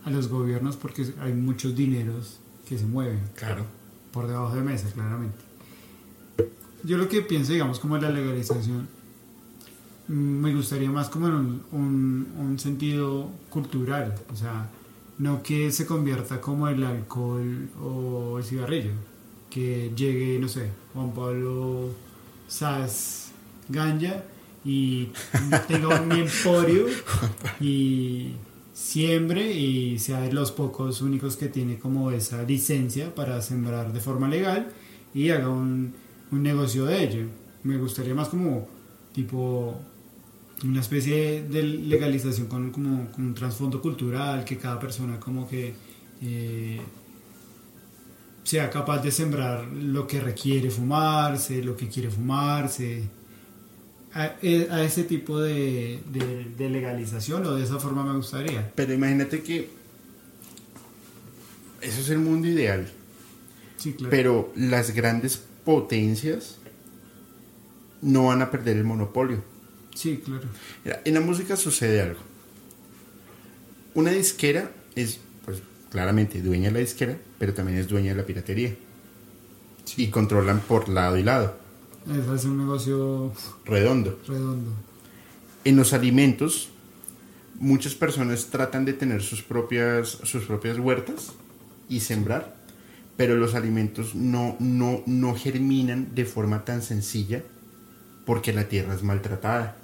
[0.05, 3.65] a los gobiernos porque hay muchos dineros que se mueven Claro.
[4.13, 5.37] por debajo de mesa, claramente.
[6.83, 8.89] Yo lo que pienso, digamos, como en la legalización,
[10.09, 14.69] mm, me gustaría más como en un, un- un sentido cultural, o sea,
[15.19, 18.91] no que se convierta como el alcohol o el cigarrillo,
[19.51, 21.91] que llegue, no sé, Juan Pablo
[22.49, 23.31] Saz
[23.69, 24.25] Ganja
[24.65, 25.11] y
[25.69, 26.87] tenga un emporio
[27.61, 28.33] y
[28.75, 34.01] siembre y sea de los pocos únicos que tiene como esa licencia para sembrar de
[34.01, 34.73] forma legal
[35.15, 35.95] y haga un,
[36.31, 37.27] un negocio de ello.
[37.63, 38.69] Me gustaría más como
[39.15, 39.81] tipo
[40.65, 45.75] una especie de legalización con, como, con un trasfondo cultural, que cada persona como que
[46.23, 46.81] eh,
[48.43, 53.03] sea capaz de sembrar lo que requiere fumarse, lo que quiere fumarse.
[54.15, 58.71] A, e- a ese tipo de, de- de legalización o de esa forma me gustaría.
[58.75, 59.69] Pero imagínate que
[61.81, 62.91] eso es el mundo ideal.
[63.77, 64.11] Sí, claro.
[64.11, 66.57] Pero las grandes potencias
[68.03, 69.43] no van a perder el monopolio.
[69.95, 70.45] sí, claro.
[70.85, 72.21] Mira, en la música sucede algo.
[73.95, 75.59] Una disquera es, pues,
[75.91, 78.75] claramente dueña de la disquera, pero también es dueña de la piratería.
[79.97, 81.57] Y controlan por lado y lado,
[82.11, 83.33] Eso es un negocio
[83.65, 84.19] redondo.
[84.27, 84.71] redondo.
[85.65, 86.69] En los alimentos,
[87.59, 91.33] muchas personas tratan de tener sus propias, sus propias huertas
[91.89, 92.57] y sembrar,
[93.17, 97.43] pero los alimentos no, no, no germinan de forma tan sencilla
[98.27, 99.77] porque la tierra es maltratada.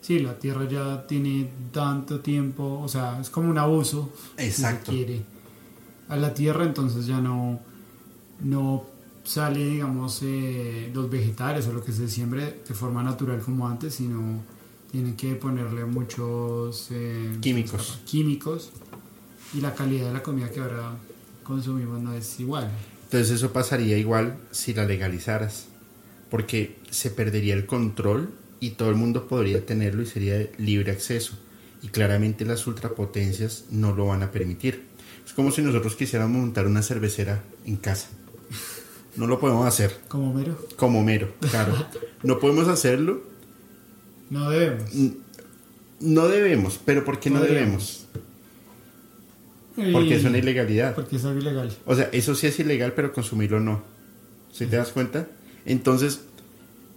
[0.00, 4.12] Sí, la tierra ya tiene tanto tiempo, o sea, es como un abuso.
[4.36, 4.92] si se Exacto.
[4.92, 5.22] quiere,
[6.08, 7.58] a la tierra, entonces ya no,
[8.40, 8.84] no
[9.24, 13.94] sale, digamos, eh, los vegetales o lo que se siembre de forma natural como antes,
[13.94, 14.42] sino
[14.90, 18.00] tienen que ponerle muchos eh, Químicos.
[18.06, 18.70] químicos
[19.54, 20.92] y la calidad de la comida que ahora
[21.44, 22.70] consumimos no es igual.
[23.04, 25.66] Entonces eso pasaría igual si la legalizaras,
[26.30, 30.92] porque se perdería el control y todo el mundo podría tenerlo y sería de libre
[30.92, 31.38] acceso.
[31.80, 34.84] Y claramente las ultrapotencias no lo van a permitir.
[35.24, 38.08] Es como si nosotros quisiéramos montar una cervecera en casa.
[39.18, 41.74] No lo podemos hacer, Como mero, como mero, claro.
[42.22, 43.22] No podemos hacerlo,
[44.30, 44.90] no debemos.
[46.00, 48.06] no debemos, pero ¿por qué no debemos?
[49.92, 50.94] Porque es una ilegalidad.
[50.94, 51.76] Porque es algo ilegal.
[51.84, 53.82] O sea, eso sí es ilegal, pero consumirlo no.
[54.52, 55.28] ¿Sí te das cuenta?
[55.64, 56.20] Entonces,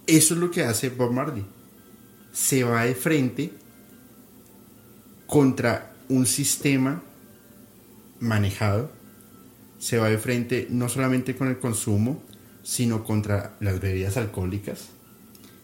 [0.06, 1.44] eso es lo que hace Bob Marley.
[2.32, 3.52] Se va de frente
[5.26, 7.02] contra un sistema
[8.18, 8.90] manejado.
[9.82, 12.22] Se va de frente no solamente con el consumo,
[12.62, 14.90] sino contra las bebidas alcohólicas,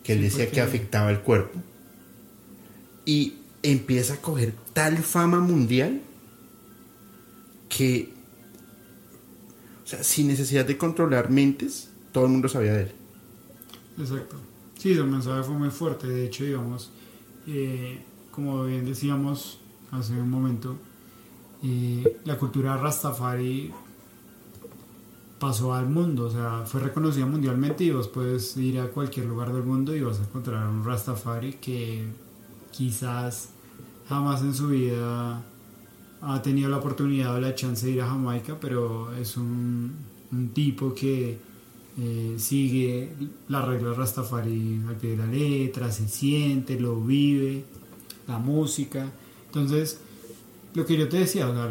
[0.02, 1.60] que él decía que afectaba el cuerpo.
[3.04, 6.00] Y empieza a coger tal fama mundial
[7.68, 8.12] que,
[9.84, 12.92] o sea, sin necesidad de controlar mentes, todo el mundo sabía de él.
[14.00, 14.36] Exacto.
[14.78, 16.08] Sí, su mensaje fue muy fuerte.
[16.08, 16.90] De hecho, digamos,
[17.46, 18.00] eh,
[18.32, 19.60] como bien decíamos
[19.92, 20.76] hace un momento,
[21.62, 23.72] eh, la cultura Rastafari
[25.38, 29.52] pasó al mundo, o sea, fue reconocida mundialmente y vos puedes ir a cualquier lugar
[29.52, 32.06] del mundo y vas a encontrar un Rastafari que
[32.72, 33.50] quizás
[34.08, 35.42] jamás en su vida
[36.20, 39.92] ha tenido la oportunidad o la chance de ir a Jamaica, pero es un,
[40.52, 41.38] tipo que
[41.98, 43.12] eh, sigue
[43.48, 47.64] las reglas Rastafari al pie de la letra, se siente, lo vive,
[48.26, 49.10] la música.
[49.46, 50.00] Entonces,
[50.74, 51.68] lo que yo te decía, o sea,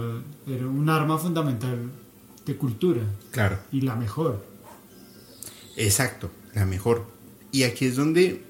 [0.47, 1.91] era un arma fundamental
[2.47, 3.59] de cultura Claro.
[3.71, 4.45] y la mejor.
[5.75, 7.05] Exacto, la mejor.
[7.51, 8.41] Y aquí es donde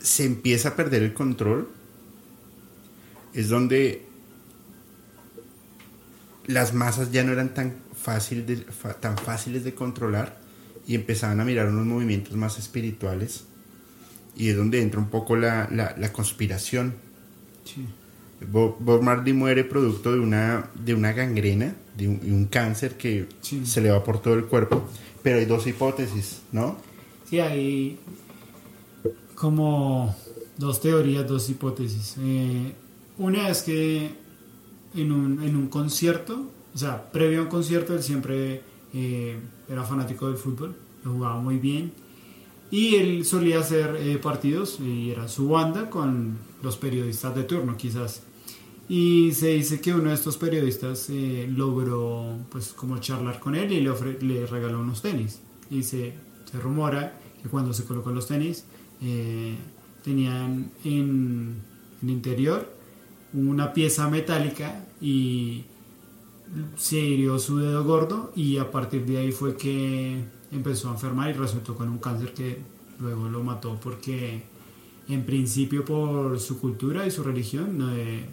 [0.00, 1.68] se empieza a perder el control.
[3.34, 4.06] Es donde
[6.46, 8.64] las masas ya no eran tan, fácil de-
[9.00, 10.40] tan fáciles de controlar
[10.86, 13.44] y empezaban a mirar unos movimientos más espirituales.
[14.36, 16.94] Y es donde entra un poco la, la- la conspiración.
[17.64, 17.86] Sí.
[18.50, 22.96] Bob, Bob Marley muere producto de una, de una gangrena, de un, de un cáncer
[22.96, 23.64] que Sí.
[23.66, 24.82] se le va por todo el cuerpo.
[25.22, 26.76] Pero hay dos hipótesis, ¿no?
[27.28, 27.98] Sí, hay
[29.34, 30.14] como
[30.56, 32.16] dos teorías, dos hipótesis.
[32.20, 32.72] Eh,
[33.18, 34.10] una es que
[34.94, 38.62] en un, en un concierto, o sea, previo a un concierto, él siempre
[38.94, 39.36] eh,
[39.68, 40.74] era fanático del fútbol,
[41.04, 41.92] lo jugaba muy bien.
[42.70, 47.76] Y él solía hacer eh, partidos y era su banda con los periodistas de turno,
[47.76, 48.22] quizás.
[48.90, 53.70] Y se dice que uno de estos periodistas eh, logró, pues, como charlar con él
[53.72, 55.38] y le, ofre- le regaló unos tenis.
[55.70, 56.12] Y se,
[56.50, 58.64] se rumora que cuando se colocó los tenis,
[59.00, 59.54] eh,
[60.02, 61.54] tenían en
[62.02, 62.68] el interior
[63.32, 65.62] una pieza metálica y
[66.76, 71.30] se hirió su dedo gordo y a partir de ahí fue que empezó a enfermar
[71.30, 72.58] y resultó con un cáncer que
[72.98, 74.42] luego lo mató porque
[75.08, 78.24] en principio por su cultura y su religión eh,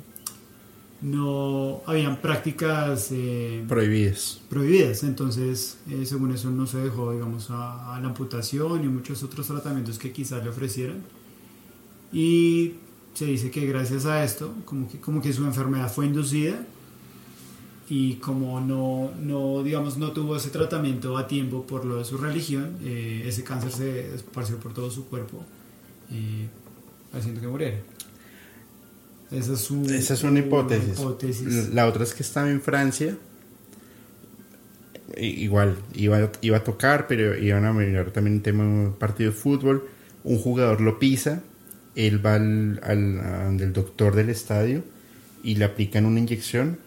[1.02, 4.42] no habían prácticas eh, Prohibidas.
[4.50, 9.22] prohibidas entonces eh, según eso no se dejó digamos a, a la amputación y muchos
[9.22, 11.04] otros tratamientos que quizás le ofrecieran
[12.12, 12.74] y
[13.14, 16.66] se dice que gracias a esto como que, como que su enfermedad fue inducida
[17.90, 22.18] y como no, no, digamos, no tuvo ese tratamiento a tiempo por lo de su
[22.18, 25.44] religión, eh, ese cáncer se esparció por todo su cuerpo,
[27.14, 27.78] haciendo que muriera.
[29.32, 31.00] Esa es, un- Esa es una hipótesis.
[31.00, 31.74] hipótesis.
[31.74, 33.18] La otra es que estaba en Francia.
[35.18, 39.32] Igual, iba, iba a tocar, pero iban a mirar también un tema de un partido
[39.32, 39.90] de fútbol.
[40.24, 41.42] Un jugador lo pisa,
[41.96, 44.84] él va al, al- a donde el doctor del estadio
[45.44, 46.78] y le aplican una inyección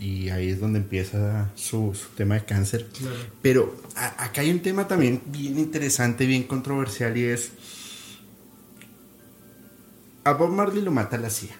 [0.00, 2.86] y ahí es donde empieza su, su tema de cáncer.
[2.96, 3.16] Claro.
[3.42, 7.50] Pero a- acá hay un tema también bien interesante, bien controversial y es...
[10.24, 11.56] A Bob Marley lo mata la CIA.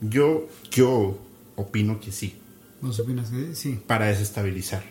[0.00, 1.18] Yo, yo
[1.56, 2.36] opino que sí,
[2.80, 3.80] ¿Vos opinas que sí?
[3.86, 4.84] para desestabilizar.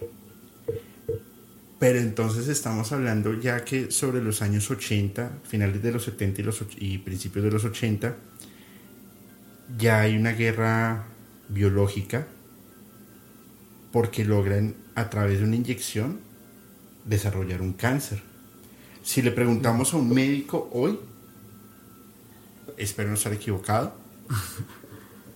[1.79, 6.43] Pero entonces estamos hablando ya que sobre los años 80, finales de los 70 y,
[6.43, 8.15] los, y principios de los 80,
[9.77, 11.05] ya hay una guerra
[11.49, 12.25] biológica
[13.91, 16.19] porque logran a través de una inyección
[17.05, 18.21] desarrollar un cáncer.
[19.03, 20.97] Si le preguntamos a un médico hoy,
[22.77, 23.93] espero no estar equivocado,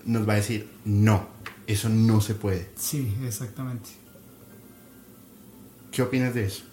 [0.08, 1.28] nos va a decir, no,
[1.68, 2.70] eso no se puede.
[2.76, 3.90] Sí, exactamente.
[5.92, 6.64] ¿Qué opinas de eso?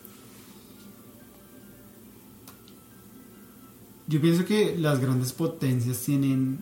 [4.06, 6.58] Yo pienso que las grandes potencias tienen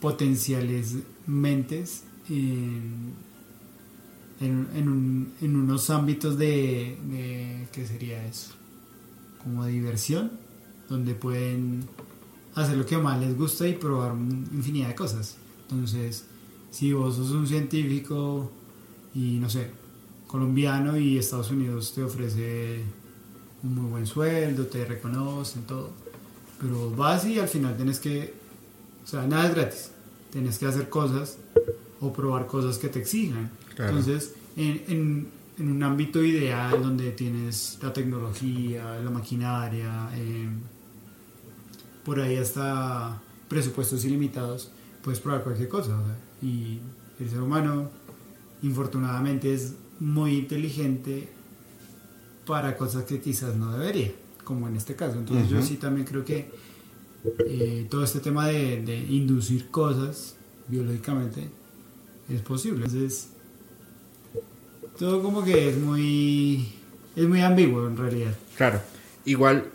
[0.00, 3.12] potenciales mentes en,
[4.40, 8.50] en, en un- en unos ámbitos de, de- ¿qué sería eso?
[9.42, 10.32] Como de diversión,
[10.88, 11.84] donde pueden
[12.56, 14.14] hacer lo que más les gusta y probar
[14.52, 15.36] infinidad de cosas.
[15.74, 16.24] Entonces,
[16.70, 18.50] si vos sos un científico
[19.14, 19.70] y no sé,
[20.26, 22.80] colombiano y Estados Unidos te ofrece
[23.62, 25.90] un muy buen sueldo, te reconocen, todo.
[26.60, 28.34] Pero vas y al final tienes que,
[29.04, 29.90] o sea, nada es gratis.
[30.32, 31.38] Tienes que hacer cosas
[32.00, 33.50] o probar cosas que te exijan.
[33.74, 33.98] Claro.
[33.98, 40.48] Entonces, en, en- en un ámbito ideal donde tienes la tecnología, la maquinaria, eh,
[42.04, 44.70] por ahí hasta presupuestos ilimitados,
[45.04, 45.96] puedes probar cualquier cosa.
[46.42, 46.80] Y
[47.20, 47.90] el ser humano,
[48.62, 51.28] infortunadamente, es muy inteligente
[52.46, 55.18] para cosas que quizás no debería, como en este caso.
[55.18, 56.50] Entonces yo sí también creo que
[57.46, 60.36] eh, todo este tema de, de inducir cosas
[60.68, 61.48] biológicamente
[62.28, 62.86] es posible.
[62.86, 63.28] Entonces,
[64.98, 66.68] todo como que es muy
[67.16, 68.34] es muy ambiguo en realidad.
[68.56, 68.80] Claro,
[69.24, 69.70] igual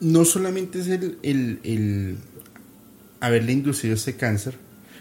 [0.00, 2.16] no solamente es el, el, el,
[3.20, 4.56] haberle inducido este cáncer,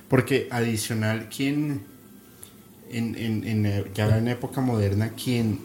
[0.07, 1.81] porque adicional, quien
[2.89, 5.59] en, en, en, ya en época moderna, quien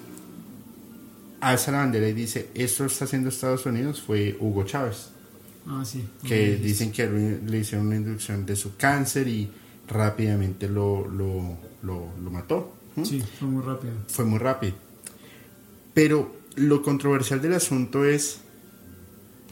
[1.40, 5.10] alza la bandera y dice, esto está haciendo Estados Unidos, fue Hugo Chávez.
[5.66, 6.04] Ah, sí.
[6.26, 9.50] Que dicen que le hicieron una inducción de su cáncer y
[9.88, 12.74] rápidamente lo, lo, lo, lo mató.
[13.04, 13.92] Sí, fue muy rápido.
[14.08, 14.74] Fue muy rápido.
[15.94, 18.40] Pero lo controversial del asunto es,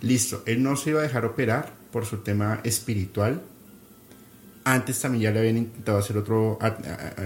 [0.00, 3.42] listo, él no se iba a dejar operar por su tema espiritual.
[4.64, 6.58] Antes también ya le habían intentado hacer otro,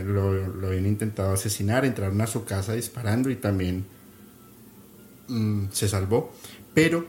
[0.04, 3.84] lo, lo habían intentado asesinar, entraron a su casa disparando y también
[5.28, 6.32] mmm, se salvó.
[6.74, 7.04] Pero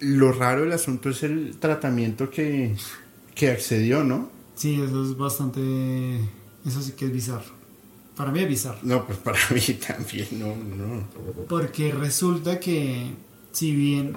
[0.00, 2.74] lo raro del asunto es el tratamiento que,
[3.34, 4.30] que accedió, ¿no?
[4.54, 5.60] Sí, eso es bastante...
[6.64, 7.62] Eso sí que es bizarro.
[8.16, 8.78] Para mí es bizarro.
[8.82, 11.08] No, pues para mí también, no, no.
[11.48, 13.10] Porque resulta que,
[13.52, 14.16] si bien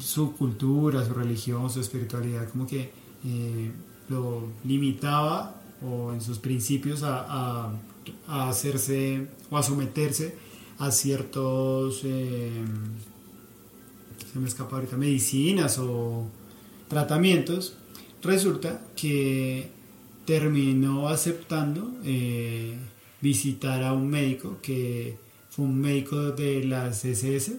[0.00, 2.90] su cultura, su religión, su espiritualidad, como que
[3.26, 3.70] eh,
[4.08, 7.70] lo limitaba o en sus principios a,
[8.26, 10.36] a, hacerse o a someterse
[10.78, 12.50] a ciertos, eh,
[14.32, 16.26] se me escapa ahorita, medicinas o
[16.88, 17.76] tratamientos,
[18.22, 19.70] resulta que
[20.24, 22.76] terminó aceptando eh,
[23.20, 25.16] visitar a un médico que
[25.50, 27.56] fue un médico de las SS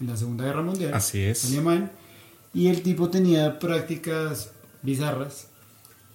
[0.00, 1.44] en la Segunda Guerra Mundial, Así es.
[1.46, 1.90] alemán,
[2.52, 4.50] y el tipo tenía prácticas
[4.82, 5.48] bizarras,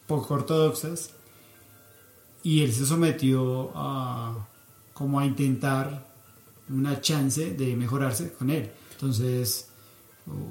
[0.07, 1.11] poco ortodoxas,
[2.43, 4.47] y él se sometió a
[4.93, 6.07] como a intentar
[6.69, 8.69] una chance de mejorarse con él.
[8.93, 9.69] Entonces,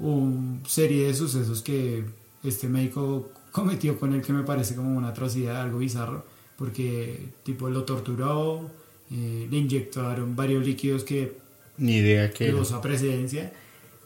[0.01, 2.03] una serie de sucesos que
[2.43, 6.25] este médico cometió con él que me parece como una atrocidad, algo bizarro,
[6.57, 8.69] porque tipo lo torturó,
[9.11, 11.37] eh, le inyectaron varios líquidos que
[11.79, 13.51] ni idea que a presidencia,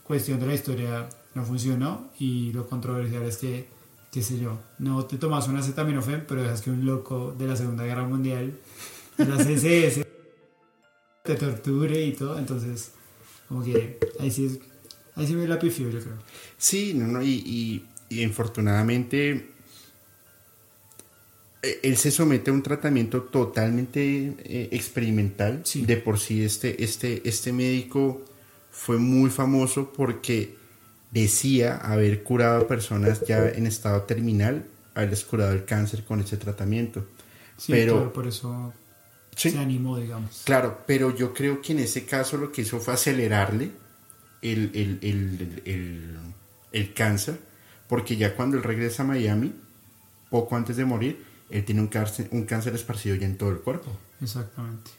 [0.03, 3.67] cuestión de la historia no funcionó y lo controversial es que,
[4.11, 7.55] qué sé yo, no te tomas una acetaminofén, pero dejas que un loco de la
[7.55, 8.53] Segunda Guerra Mundial,
[9.17, 10.05] de las SS,
[11.23, 12.91] te torture y todo, entonces
[13.47, 14.59] como que ahí sí,
[15.15, 16.17] ahí sí me la pifió yo creo.
[16.57, 19.52] Sí, no, no, y, y, y infortunadamente
[21.81, 25.61] él se somete a un tratamiento totalmente eh, experimental.
[25.63, 25.85] Sí.
[25.85, 28.23] De por sí este, este, este médico
[28.71, 30.55] fue muy famoso porque
[31.11, 36.37] decía haber curado a personas ya en estado terminal, haberles curado el cáncer con ese
[36.37, 37.05] tratamiento.
[37.57, 38.73] Sí, pero claro, por eso
[39.35, 39.49] Sí.
[39.51, 40.41] se animó, digamos.
[40.45, 43.71] Claro, pero yo creo que en ese caso lo que hizo fue acelerarle
[44.41, 46.17] el, el, el, el,
[46.71, 47.39] el cáncer,
[47.87, 49.53] porque ya cuando él regresa a Miami,
[50.29, 51.23] poco antes de morir,
[51.57, 53.91] él tiene un cáncer, un cáncer esparcido ya en todo el cuerpo.
[54.21, 54.91] Exactamente.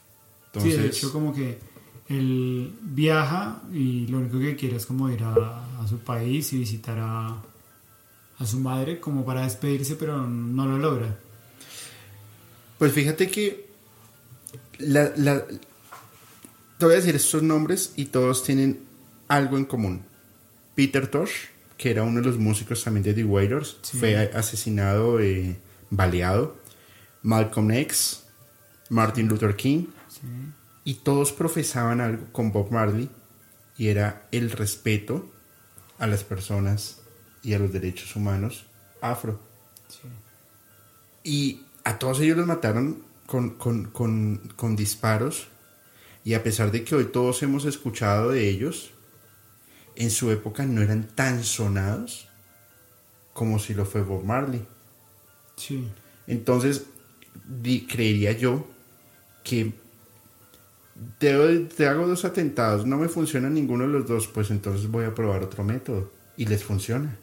[0.47, 1.59] Entonces, sí, de hecho como que
[2.09, 6.59] él viaja y lo único que quiere es como ir a, a su país y
[6.59, 7.43] visitar a,
[8.39, 11.17] a su madre como para despedirse, pero no lo logra.
[12.79, 13.67] pues fíjate que
[14.79, 15.45] la, la-
[16.79, 18.81] te voy a decir estos nombres y todos tienen
[19.29, 20.03] algo en común.
[20.75, 21.31] Peter Tosh,
[21.79, 23.99] que era uno de los músicos también de The Wailers, Sí.
[23.99, 25.57] fue asesinado, eh,
[25.91, 26.57] baleado.
[27.23, 28.25] Malcolm X,
[28.91, 30.21] Martin Luther King, Sí.
[30.85, 33.09] y todos profesaban algo con Bob Marley
[33.79, 35.31] y era el respeto
[35.99, 37.01] a las personas
[37.43, 38.67] y a los derechos humanos
[39.01, 39.41] afro.
[39.89, 40.09] Sí.
[41.23, 45.49] Y a todos ellos los mataron con, con, con, con disparos.
[46.25, 48.91] Y a pesar de que hoy todos hemos escuchado de ellos,
[49.97, 52.29] en su época no eran tan sonados
[53.33, 54.67] como si lo fue Bob Marley.
[55.57, 55.85] Sí.
[56.27, 56.85] Entonces,
[57.89, 58.67] creería yo
[59.45, 59.73] que
[61.19, 65.05] te, te hago dos atentados, no me funciona ninguno de los dos, pues entonces voy
[65.05, 66.11] a probar otro método.
[66.37, 67.17] Y les funciona.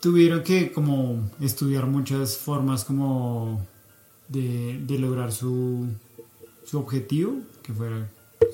[0.00, 3.66] Tuvieron que como estudiar muchas formas como
[4.28, 5.86] de, de lograr su,
[6.64, 8.10] su objetivo, que fuera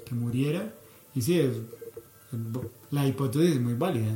[0.06, 0.72] que muriera.
[1.14, 1.56] Y sí, es-
[2.90, 4.12] la hipótesis es muy válida.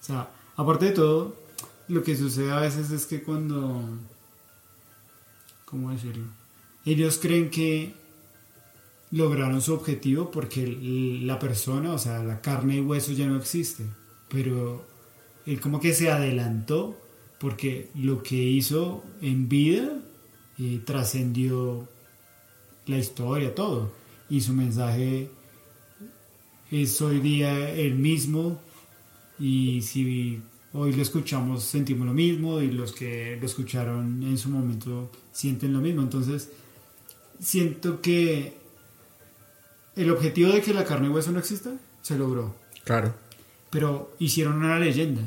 [0.00, 1.36] O sea, Aparte de todo,
[1.88, 3.82] lo que sucede a veces es que cuando...
[5.64, 6.24] ¿Cómo decirlo?
[6.84, 7.94] Ellos creen que
[9.10, 10.66] lograron su objetivo porque
[11.22, 13.84] la persona, o sea, la carne y hueso ya no existe.
[14.28, 14.84] Pero
[15.44, 16.96] él como que se adelantó
[17.38, 19.98] porque lo que hizo en vida
[20.58, 21.88] eh, trascendió
[22.86, 23.92] la historia, todo.
[24.30, 25.30] Y su mensaje
[26.70, 28.60] es hoy día el mismo
[29.38, 30.40] y si
[30.72, 35.72] hoy lo escuchamos sentimos lo mismo y los que lo escucharon en su momento sienten
[35.72, 36.02] lo mismo.
[36.02, 36.50] Entonces,
[37.40, 38.54] siento que
[39.96, 41.72] el objetivo de que la carne y hueso no exista
[42.02, 42.54] se logró.
[42.84, 43.14] Claro.
[43.70, 45.22] Pero hicieron una leyenda.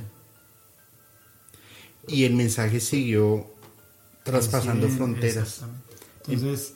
[2.07, 3.47] Y el mensaje siguió
[4.23, 5.63] traspasando fronteras.
[6.27, 6.75] Entonces,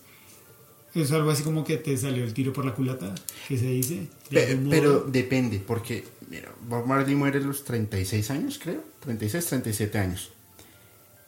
[0.94, 3.14] es algo así como que te salió el tiro por la culata,
[3.48, 4.08] que se dice.
[4.30, 8.84] pero, depende, porque mira, Bob Marley muere a los 36 años, creo.
[9.02, 10.32] 36, 37 años.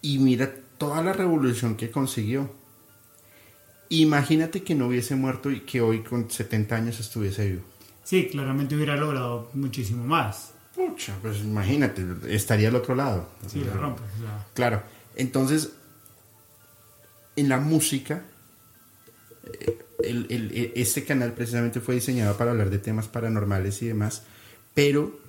[0.02, 2.52] Y mira toda la revolución que consiguió.
[3.89, 7.64] Imagínate que no hubiese muerto y que hoy con 70 años estuviese vivo.
[8.04, 10.54] Sí, claramente hubiera logrado muchísimo más.
[10.76, 13.30] Pucha, pues imagínate, estaría al otro lado.
[13.48, 14.02] Sí, la rompe.
[14.54, 14.84] Claro.
[15.16, 15.72] Entonces,
[17.36, 18.24] en la música,
[20.04, 24.24] el, este canal precisamente fue diseñado para hablar de temas paranormales y demás,
[24.76, 25.19] pero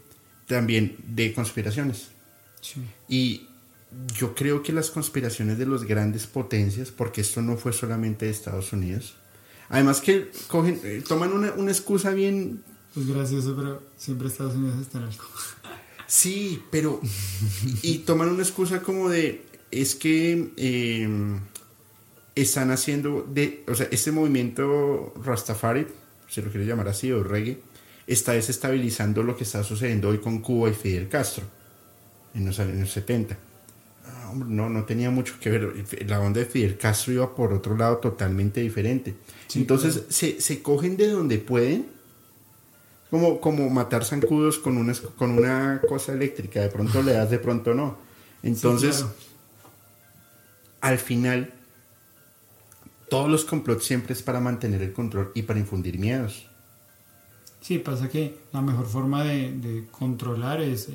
[0.47, 2.09] también de conspiraciones.
[3.09, 3.47] Y
[4.15, 8.33] yo creo que las conspiraciones de las grandes potencias, porque esto no fue solamente de
[8.33, 9.17] Estados Unidos,
[9.71, 12.63] además que cogen, eh, toman una, una excusa bien...
[12.93, 15.25] Pues gracioso, pero siempre Estados Unidos está en algo.
[16.07, 17.01] Sí, pero...
[17.83, 20.53] y toman una excusa como de, es que...
[20.59, 21.39] Eh,
[22.37, 25.87] están haciendo, de, o sea, este movimiento Rastafari,
[26.29, 27.59] si lo quiere llamar así, o reggae,
[28.07, 31.45] está desestabilizando lo que está sucediendo hoy con Cuba y Fidel Castro
[32.35, 33.37] en los años 70.
[34.07, 35.85] Ah, no, no tenía mucho que ver.
[36.07, 39.15] La onda de Fidel Castro iba por otro lado totalmente diferente.
[39.55, 41.87] Entonces se, se, cogen de donde pueden,
[43.11, 46.61] como, como matar zancudos con una, con una cosa eléctrica.
[46.61, 47.99] De pronto le das, de pronto no.
[48.43, 49.05] Entonces,
[50.81, 51.53] al final,
[53.09, 56.49] todos los complots siempre es para mantener el control y para infundir miedos.
[57.67, 60.89] Sí, pasa que la mejor forma de, controlar es,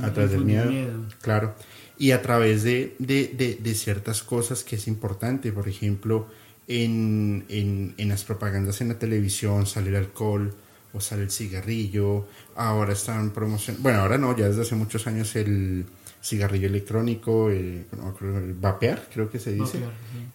[0.00, 1.54] a través del miedo, Claro.
[1.98, 5.52] Y a través de, ciertas cosas que es importante.
[5.52, 6.26] Por ejemplo,
[6.66, 10.54] en, en, las propagandas en la televisión sale el alcohol
[10.94, 12.26] o sale el cigarrillo.
[12.56, 13.82] Ahora están promocionando.
[13.82, 15.84] Bueno, ahora no, ya desde hace muchos años el
[16.22, 17.84] cigarrillo electrónico, el,
[18.58, 19.78] vapear, creo que se dice.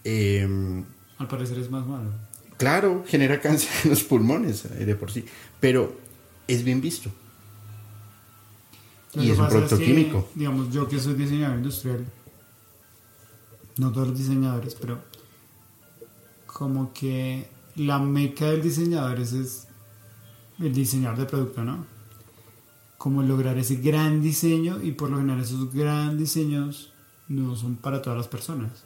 [0.03, 0.85] Em,
[1.17, 2.28] al parecer es más malo.
[2.59, 5.23] Claro, genera cáncer en los pulmones eh, de por sí,
[5.61, 5.97] pero
[6.45, 7.09] es bien visto.
[9.15, 10.27] y es un producto químico.
[10.35, 12.05] Digamos, yo que soy diseñador industrial,
[13.77, 14.99] no todos los diseñadores, pero
[16.47, 19.67] como que la meca del diseñador es,
[20.59, 21.85] el diseñador de producto, ¿no?
[22.97, 26.91] Como lograr ese gran diseño y por lo general esos grandes diseños
[27.29, 28.83] no son para todas las personas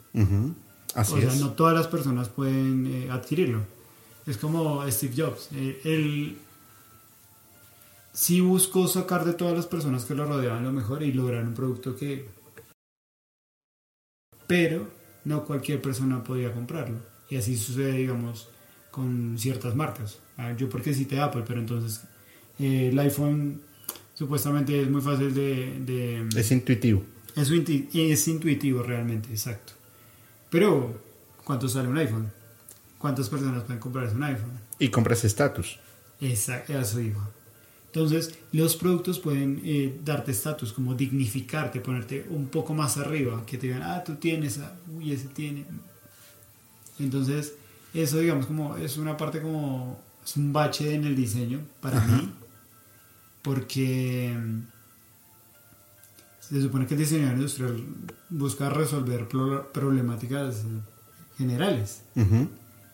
[0.96, 3.62] o sea, no todas las personas pueden eh, adquirirlo.
[4.26, 5.48] Es como Steve Jobs.
[5.52, 6.38] Eh, él
[8.12, 11.54] sí buscó sacar de todas las personas que lo rodeaban lo mejor y lograr un
[11.54, 12.26] producto que...
[14.46, 14.88] Pero
[15.24, 16.98] no cualquier persona podía comprarlo.
[17.28, 18.48] Y así sucede, digamos,
[18.90, 20.18] con ciertas marcas.
[20.36, 22.02] Ah, yo porque cité Apple, pero entonces
[22.58, 23.60] eh, el iPhone
[24.14, 26.28] supuestamente es muy fácil de...
[26.36, 27.02] es intuitivo.
[27.34, 29.72] Es, es intuitivo realmente, exacto.
[30.54, 30.94] Pero,
[31.42, 32.30] ¿cuánto sale un iPhone?
[32.98, 34.52] ¿Cuántas personas pueden comprarse un iPhone?
[34.78, 35.80] Y compras estatus.
[36.20, 37.20] Exacto, eso digo.
[37.86, 43.58] Entonces, los productos pueden eh, darte estatus, como dignificarte, ponerte un poco más arriba, que
[43.58, 45.64] te digan, ah, tú tienes, ah, uy, ese tiene.
[47.00, 47.54] Entonces,
[47.92, 52.32] eso, digamos, como es una parte como, es un bache en el diseño para mí,
[53.42, 54.38] porque
[56.48, 57.82] se supone que el diseñador industrial
[58.28, 59.26] busca resolver
[59.72, 60.64] problemáticas
[61.38, 62.02] generales.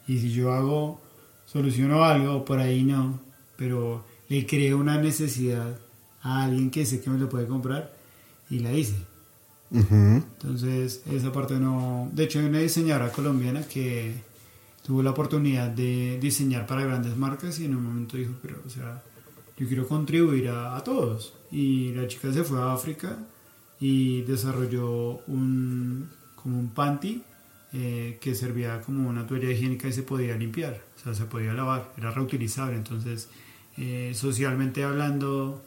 [0.06, 1.00] Y si yo hago,
[1.46, 3.20] soluciono algo, por ahí no,
[3.56, 5.78] pero le creo una necesidad
[6.22, 7.92] a alguien que sé que me lo puede comprar
[8.48, 8.96] y la hice.
[9.72, 12.08] Entonces, esa parte no.
[12.12, 14.14] De hecho, hay una diseñadora colombiana que
[14.84, 18.70] tuvo la oportunidad de diseñar para grandes marcas y en un momento dijo, pero, o
[18.70, 19.02] sea,
[19.56, 21.34] yo quiero contribuir a, a todos.
[21.52, 23.16] Y la chica se fue a África
[23.80, 27.22] y desarrolló un, como un panty
[27.72, 31.54] eh, que servía como una toalla higiénica y se podía limpiar, o sea, se podía
[31.54, 33.28] lavar, era reutilizable, entonces
[33.76, 35.62] eh, socialmente hablando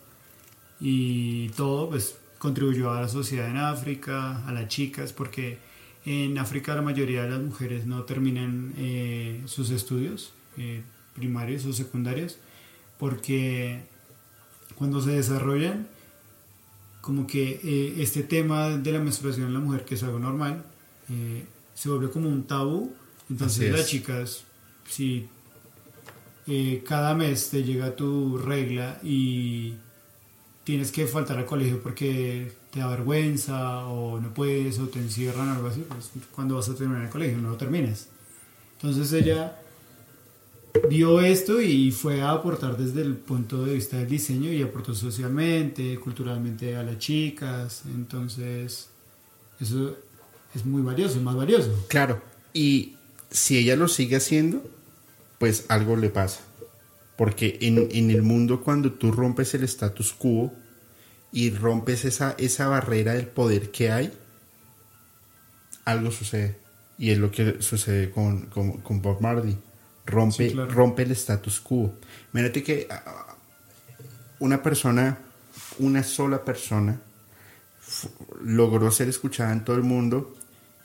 [0.80, 5.57] y todo, pues contribuyó a la sociedad en África, a las chicas, porque
[6.05, 10.84] en África la mayoría de las mujeres no terminan eh, sus estudios eh,
[11.16, 12.38] primarios o secundarios,
[12.99, 13.86] porque
[14.76, 15.88] cuando se desarrollan,
[17.04, 20.64] como que eh, este tema de la menstruación en la mujer, que es algo normal,
[21.76, 22.93] se vuelve como un tabú.
[23.30, 24.45] Entonces las chicas,
[24.89, 25.28] si
[26.88, 29.74] cada mes te llega tu regla y
[30.64, 35.49] tienes que faltar al colegio porque te da vergüenza o no puedes o te encierran
[35.49, 38.08] o algo así, pues cuando vas a terminar el colegio no lo terminas.
[38.78, 39.60] Entonces ella
[40.89, 44.93] vio esto y fue a aportar desde el punto de vista del diseño y aportó
[44.93, 48.89] socialmente, culturalmente a las chicas, entonces
[49.59, 49.97] eso
[50.53, 51.86] es muy valioso, más valioso.
[51.88, 52.21] Claro,
[52.53, 52.95] y
[53.29, 54.63] si ella lo sigue haciendo,
[55.39, 56.41] pues algo le pasa
[57.15, 60.51] porque en, en, el mundo cuando tú rompes el status quo
[61.31, 64.13] y rompes esa, esa barrera del poder que hay,
[65.86, 66.57] algo sucede.
[66.97, 69.57] Y es lo que sucede con, con, con Bob Marley.
[70.06, 71.93] Rompe, rompe el status quo.
[72.34, 73.36] Mírate que ah,
[74.39, 75.18] una persona,
[75.80, 76.99] una sola persona,
[78.43, 80.36] logró ser escuchada en todo el mundo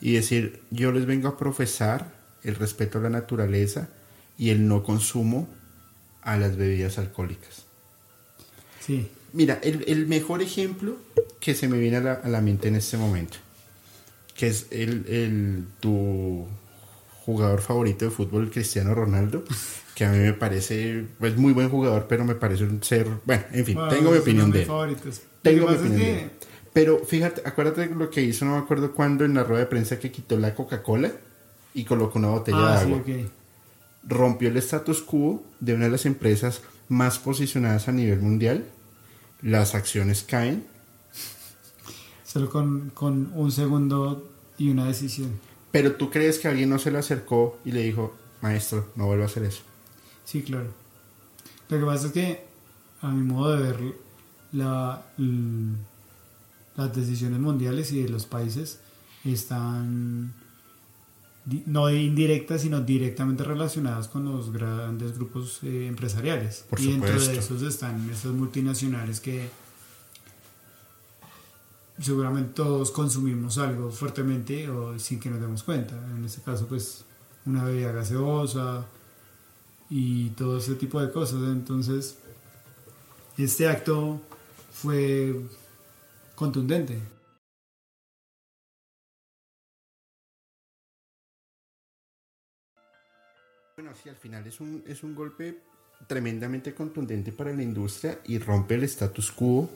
[0.01, 2.13] y decir, yo les vengo a profesar
[2.43, 3.89] el respeto a la naturaleza
[4.37, 5.49] y el no consumo
[6.21, 7.65] a las bebidas alcohólicas.
[8.79, 9.09] Sí.
[9.33, 10.97] Mira, el, mejor ejemplo
[11.39, 13.37] que se me viene a la, mente en este momento,
[14.35, 16.47] que es el, tu
[17.33, 19.43] jugador favorito de fútbol, Cristiano Ronaldo,
[19.95, 23.43] que a mí me parece, pues muy buen jugador, pero me parece un ser, bueno,
[23.51, 24.67] en fin, tengo mi opinión de él.
[25.41, 26.31] Tengo mi opinión de él.
[26.73, 29.99] Pero fíjate, acuérdate lo que hizo, no me acuerdo cuándo, en la rueda de prensa
[29.99, 31.11] que quitó la Coca-Cola
[31.73, 33.01] y colocó una botella ah, de agua.
[33.05, 33.25] Sí,
[34.07, 38.65] rompió el status quo de una de las empresas más posicionadas a nivel mundial.
[39.41, 40.65] Las acciones caen.
[42.25, 45.39] Solo con, con un segundo y una decisión.
[45.71, 49.25] Pero tú crees que alguien no se le acercó y le dijo, maestro, no vuelva
[49.25, 49.61] a hacer eso.
[50.25, 50.67] Sí, claro.
[51.69, 52.45] Lo que pasa es que,
[53.01, 53.79] a mi modo de ver,
[54.51, 55.05] la,
[56.75, 58.79] las decisiones mundiales y de los países
[59.23, 60.33] están
[61.65, 66.65] no indirectas, sino directamente relacionadas con los grandes grupos eh, empresariales.
[66.69, 69.49] Por y dentro de esos están esas multinacionales que
[71.99, 75.95] seguramente todos consumimos algo fuertemente o sin que nos demos cuenta.
[76.15, 77.05] En este caso, pues
[77.45, 78.85] una bebida gaseosa
[79.89, 81.41] y todo ese tipo de cosas.
[81.43, 82.17] Entonces,
[83.37, 84.21] este acto
[84.71, 85.35] fue
[86.35, 86.99] contundente.
[93.75, 95.63] Bueno, sí, al final es un, es un golpe
[96.07, 99.69] tremendamente contundente para la industria y rompe el status quo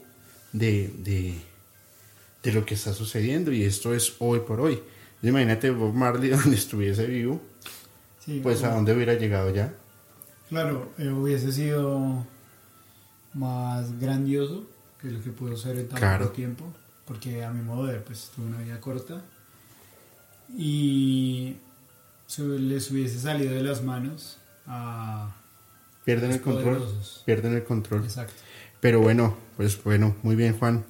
[0.52, 1.42] de, de,
[2.52, 4.82] lo que está sucediendo y esto es hoy por hoy.
[5.22, 7.42] Imagínate Bob Marley donde estuviese vivo,
[8.42, 9.74] pues a dónde hubiera llegado ya.
[10.50, 12.26] Claro, eh, hubiese sido
[13.34, 14.66] más grandioso
[15.02, 16.66] que lo que pudo ser en tan poco tiempo,
[17.06, 19.22] porque a mi modo de ver, pues tuvo una vida corta.
[20.56, 21.56] Y
[22.38, 25.36] les hubiese salido de las manos a
[26.06, 26.84] pierden el control
[27.26, 28.34] pierden el control exacto
[28.80, 30.86] pero bueno pues bueno muy bien Juan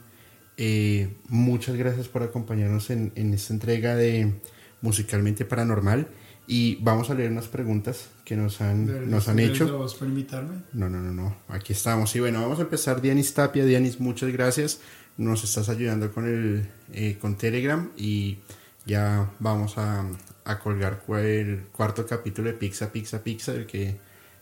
[0.57, 4.33] eh, muchas gracias por acompañarnos en, esta entrega de
[4.81, 6.07] musicalmente paranormal
[6.45, 9.87] y vamos a leer unas preguntas que nos han, nos han hecho.
[9.97, 10.57] por invitarme?
[10.73, 11.35] No, no, no, no.
[11.47, 12.15] Aquí estamos.
[12.15, 13.01] Y bueno, vamos a empezar.
[13.01, 13.65] Dianis Tapia.
[13.65, 14.81] Dianis, muchas gracias.
[15.17, 18.39] Nos estás ayudando con el eh, con Telegram y
[18.85, 20.05] ya vamos a,
[20.43, 23.97] a colgar el cuarto capítulo de Pizza, Pizza, Pizza, el que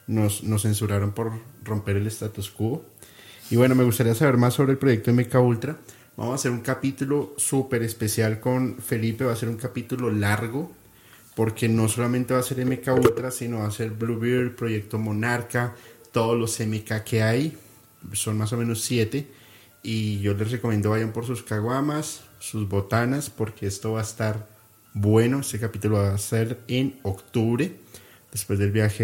[0.08, 1.32] nos, nos censuraron por
[1.64, 2.84] romper el status quo.
[3.50, 5.78] Y bueno, me gustaría saber más sobre el proyecto MK Ultra.
[6.18, 10.72] Vamos a hacer un capítulo súper especial con Felipe, va a ser un capítulo largo,
[11.36, 15.74] porque no solamente va a ser MK Ultra, sino va a ser Bluebeard, Proyecto Monarca,
[16.12, 17.58] todos los MK que hay,
[18.14, 19.28] son más o menos siete.
[19.84, 24.48] Y yo les recomiendo vayan por sus caguamas, sus botanas, porque esto va a estar
[24.94, 25.40] bueno.
[25.40, 27.74] Este capítulo va a ser en octubre,
[28.32, 29.04] después del viaje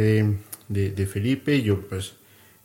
[0.68, 1.62] de, de, Felipe.
[1.64, 2.14] Yo pues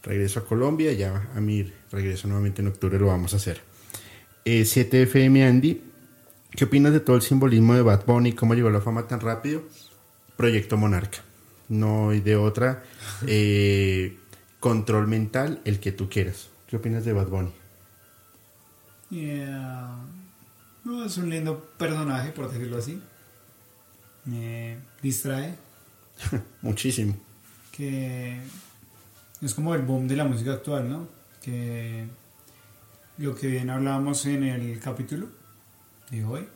[0.02, 3.71] regreso a Colombia, ya a mi regreso nuevamente en octubre lo vamos a hacer.
[4.44, 5.82] 7FM eh, Andy,
[6.50, 8.32] ¿qué opinas de todo el simbolismo de Bad Bunny?
[8.32, 9.62] ¿Cómo llegó a la fama tan rápido?
[10.36, 11.18] Proyecto Monarca.
[11.68, 12.82] No hay de otra.
[13.26, 14.18] Eh,
[14.60, 16.48] control mental, el que tú quieras.
[16.68, 17.52] ¿Qué opinas de Bad Bunny?
[20.84, 23.00] No, es un lindo personaje, por decirlo así
[24.24, 25.54] me distrae.
[26.62, 27.16] Muchísimo.
[27.70, 28.40] Que
[29.40, 31.08] es como el boom de la música actual, ¿no?
[31.42, 32.06] Que
[33.18, 35.28] lo que bien hablábamos en el capítulo
[36.10, 36.46] de hoy.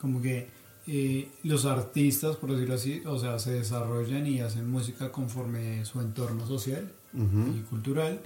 [0.00, 0.48] Como que
[0.86, 6.00] eh, los artistas, por decirlo así, o sea, se desarrollan y hacen música conforme su
[6.00, 8.20] entorno social y cultural.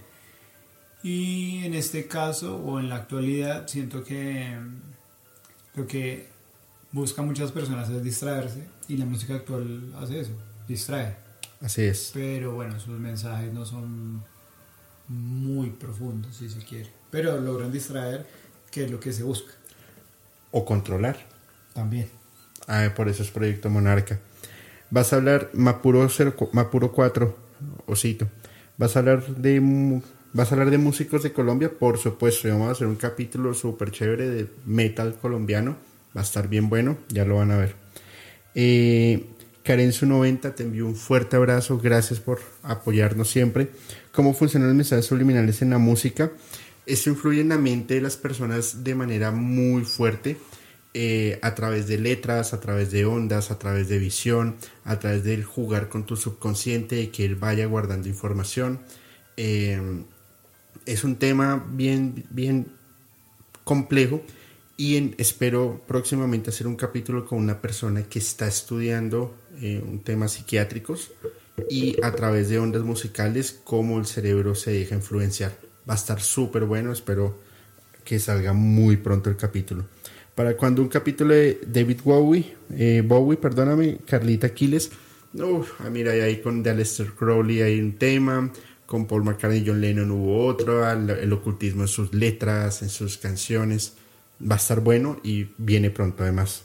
[1.02, 4.56] Y en este caso, o en la actualidad, siento que
[5.74, 6.28] lo que
[6.92, 10.32] busca muchas personas es distraerse y la música actual hace eso,
[10.68, 11.16] distrae.
[11.60, 12.10] Así es.
[12.12, 14.22] Pero bueno, sus mensajes no son
[15.12, 16.90] muy profundos, si se quiere.
[17.10, 18.26] Pero logran distraer,
[18.70, 19.52] que es lo que se busca.
[20.50, 21.16] O controlar.
[21.74, 22.08] También.
[22.66, 24.18] Ah, por eso es Proyecto Monarca.
[24.90, 26.08] Vas a hablar Mapuro,
[26.52, 27.36] Mapuro 4,
[27.86, 28.28] Osito.
[28.76, 30.02] Vas a hablar de
[30.32, 32.48] vas a hablar de músicos de Colombia, por supuesto.
[32.48, 35.76] Vamos a hacer un capítulo súper chévere de metal colombiano.
[36.16, 37.74] Va a estar bien bueno, ya lo van a ver.
[38.54, 39.28] Eh,
[39.62, 41.78] Karen su 90 te envío un fuerte abrazo.
[41.78, 43.70] Gracias por apoyarnos siempre.
[44.12, 46.32] ¿Cómo funcionan los mensajes subliminales en la música?
[46.84, 50.36] Esto influye en la mente de las personas de manera muy fuerte.
[50.94, 55.24] Eh, a través de letras, a través de ondas, a través de visión, a través
[55.24, 58.80] del jugar con tu subconsciente y que él vaya guardando información.
[59.38, 59.80] Eh,
[60.84, 62.66] es un tema bien, bien
[63.64, 64.22] complejo
[64.76, 71.12] y espero próximamente hacer un capítulo con una persona que está estudiando eh, temas psiquiátricos
[71.68, 75.52] y a través de ondas musicales cómo el cerebro se deja influenciar.
[75.88, 77.38] Va a estar súper bueno, espero
[78.04, 79.84] que salga muy pronto el capítulo.
[80.34, 84.90] Para cuando un capítulo de David Bowie, eh, Bowie, perdóname, Carlita Aquiles,
[85.34, 86.86] uf, ah, mira, ahí con de
[87.18, 88.50] Crowley hay un tema,
[88.86, 93.18] con Paul McCartney y John Lennon hubo otro, el ocultismo en sus letras, en sus
[93.18, 93.94] canciones,
[94.40, 96.64] va a estar bueno y viene pronto además.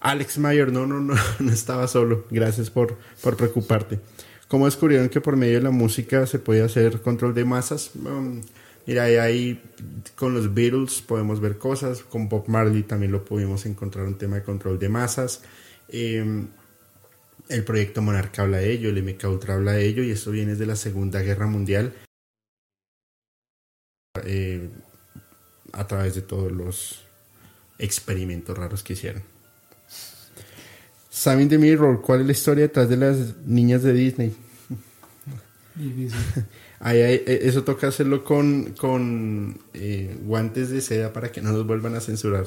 [0.00, 4.00] Alex Mayer, no, no, no, no estaba solo, gracias por, por preocuparte.
[4.48, 7.92] ¿Cómo descubrieron que por medio de la música se puede hacer control de masas?
[7.94, 8.42] Um,
[8.86, 9.62] Mira, ahí
[10.16, 14.34] con los Beatles podemos ver cosas, con Bob Marley también lo pudimos encontrar un tema
[14.36, 15.42] de control de masas.
[15.88, 16.48] Em,
[17.48, 20.56] el proyecto Monarca habla de ello, el MK Ultra habla de ello y eso viene
[20.56, 21.94] de la Segunda Guerra Mundial.
[24.24, 24.68] Eh,
[25.72, 27.04] a través de todos los
[27.78, 29.22] experimentos raros que hicieron.
[31.10, 34.32] Saben de Mirror, ¿cuál es la historia detrás de las niñas de Disney?
[36.84, 41.96] E, eso toca hacerlo con, con eh, guantes de seda para que no nos vuelvan
[41.96, 42.46] a censurar.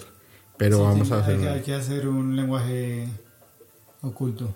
[0.58, 1.52] Pero vamos a hacerlo.
[1.52, 3.10] Hay, que hacer un lenguaje
[4.02, 4.56] oculto.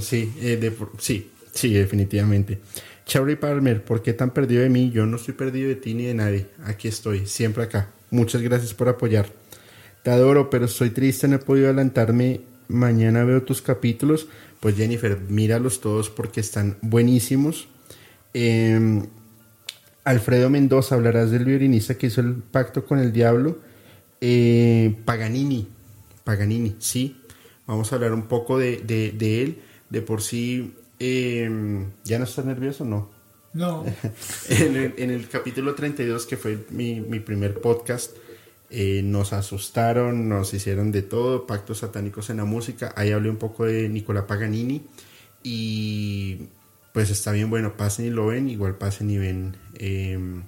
[0.00, 2.60] Sí, eh, sí, sí, definitivamente.
[3.04, 4.90] Charlie Palmer, ¿por qué tan perdido de mí?
[4.90, 6.46] Yo no estoy perdido de ti ni de nadie.
[6.64, 7.90] Aquí estoy, siempre acá.
[8.10, 9.26] Muchas gracias por apoyar.
[10.04, 12.42] Te adoro, pero estoy triste, no he podido adelantarme.
[12.68, 14.28] Mañana veo tus capítulos.
[14.60, 17.68] Pues Jennifer, míralos todos porque están buenísimos.
[18.32, 19.06] Em,
[20.04, 23.58] Alfredo Mendoza, hablarás del violinista que hizo el pacto con el diablo.
[24.20, 25.68] Eh, Paganini,
[26.24, 27.20] Paganini, sí.
[27.66, 28.80] Vamos a hablar un poco de,
[29.20, 29.62] él.
[29.90, 32.84] De por sí, em, ¿ya no estás nervioso?
[32.84, 33.10] No.
[33.54, 33.84] No.
[34.48, 38.16] en, el, capítulo 32, que fue mi, primer podcast,
[38.76, 42.92] eh, nos asustaron, nos hicieron de todo, pactos satánicos en la música.
[42.96, 44.82] Ahí hablé un poco de Nicola Paganini
[45.44, 46.48] y
[46.92, 50.42] pues está bien bueno, pasen y lo ven, igual pasen y ven em,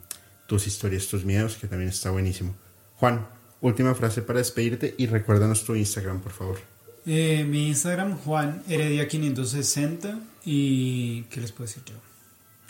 [0.48, 2.56] tus historias, tus miedos, que también está buenísimo.
[2.96, 3.28] Juan,
[3.60, 6.58] última frase para despedirte y recuérdanos tu Instagram, por favor.
[7.06, 11.94] Eh, mi Instagram, Juan Heredia 560 y ¿qué les puedo decir yo?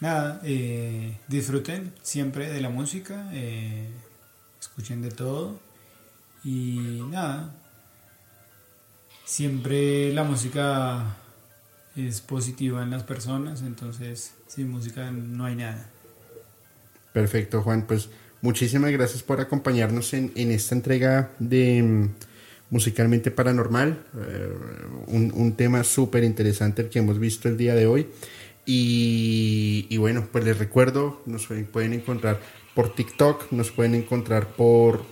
[0.02, 3.30] Nada, eh, disfruten siempre de la música,
[4.76, 5.58] escuchen de todo
[6.44, 7.50] y nada,
[9.24, 11.16] siempre la música
[11.96, 15.88] es positiva en las personas, entonces sin música no hay nada.
[17.14, 17.86] Perfecto, Juan.
[17.86, 18.10] Pues
[18.42, 22.08] muchísimas gracias por acompañarnos en, esta entrega de mm,
[22.68, 24.50] Musicalmente Paranormal, eh,
[25.06, 28.08] un, tema súper interesante el que hemos visto el día de hoy.
[28.66, 32.40] Y, bueno, pues les recuerdo, nos pueden encontrar
[32.76, 35.02] por TikTok, nos pueden encontrar por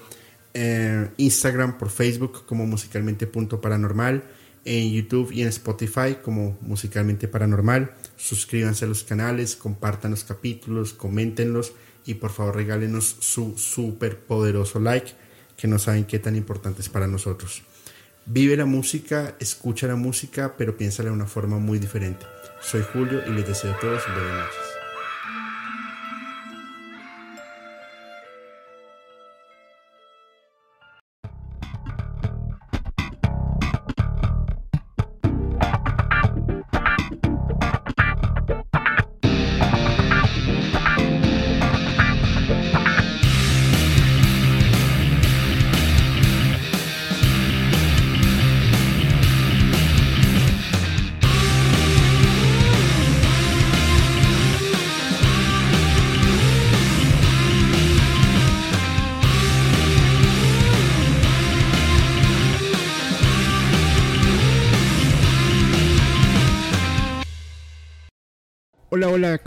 [0.52, 4.22] eh, Instagram, por Facebook como musicalmente.paranormal
[4.66, 7.94] en YouTube y en Spotify como Musicalmente Paranormal.
[8.16, 11.72] Suscríbanse a los canales, compartan los capítulos, coméntenlos
[12.04, 15.12] y por favor regálenos su súper poderoso like
[15.56, 17.62] que no saben qué tan importante es para nosotros.
[18.26, 22.26] Vive la música, escucha la música, pero piénsala de una forma muy diferente.
[22.60, 24.73] Soy Julio y les deseo a todos buenas noches.